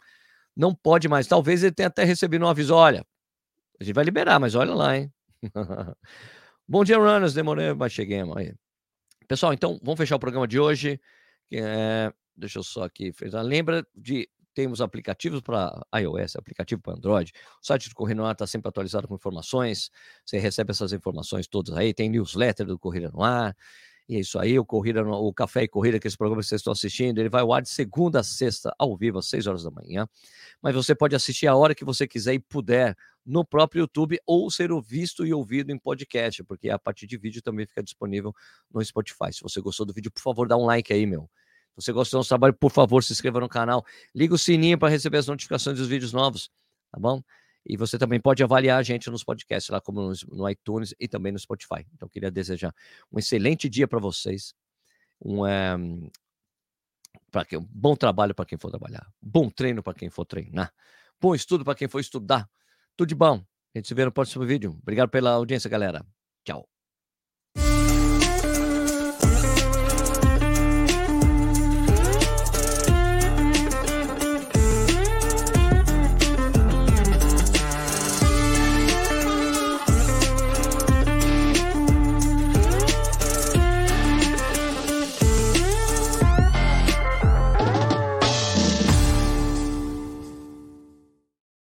[0.54, 1.26] não pode mais.
[1.26, 2.74] Talvez ele tenha até recebido um aviso.
[2.74, 3.06] Olha,
[3.80, 5.10] a gente vai liberar, mas olha lá, hein?
[6.68, 7.32] Bom dia, runners.
[7.32, 8.20] Demorei, mas cheguei.
[8.36, 8.54] Aí.
[9.26, 11.00] Pessoal, então, vamos fechar o programa de hoje.
[11.50, 13.12] É, Deixa eu só aqui.
[13.44, 17.32] Lembra de temos aplicativos para iOS, aplicativo para Android.
[17.60, 19.90] O site do Correio Ar está sempre atualizado com informações.
[20.24, 21.92] Você recebe essas informações todas aí.
[21.92, 23.56] Tem newsletter do Corrida no Ar.
[24.08, 26.46] E é isso aí, o Corrida, o Café e Corrida, que é esse programa que
[26.46, 29.46] vocês estão assistindo, ele vai ao ar de segunda a sexta, ao vivo, às 6
[29.46, 30.06] horas da manhã.
[30.60, 34.50] Mas você pode assistir a hora que você quiser e puder no próprio YouTube ou
[34.50, 38.34] ser visto e ouvido em podcast, porque a partir de vídeo também fica disponível
[38.70, 39.32] no Spotify.
[39.32, 41.30] Se você gostou do vídeo, por favor, dá um like aí, meu.
[41.76, 43.84] Você gostou do nosso trabalho, por favor, se inscreva no canal.
[44.14, 46.50] Liga o sininho para receber as notificações dos vídeos novos,
[46.90, 47.22] tá bom?
[47.66, 51.32] E você também pode avaliar a gente nos podcasts, lá como no, iTunes e também
[51.32, 51.86] no Spotify.
[51.94, 52.74] Então, queria desejar
[53.10, 54.54] um excelente dia para vocês.
[55.24, 55.74] Um, é,
[57.30, 60.72] para que um bom trabalho para quem for trabalhar, bom treino para quem for treinar,
[61.20, 62.48] bom estudo para quem for estudar.
[62.96, 63.44] Tudo de bom.
[63.74, 64.76] A gente se vê no próximo vídeo.
[64.82, 66.06] Obrigado pela audiência, galera.
[66.44, 66.73] Tchau.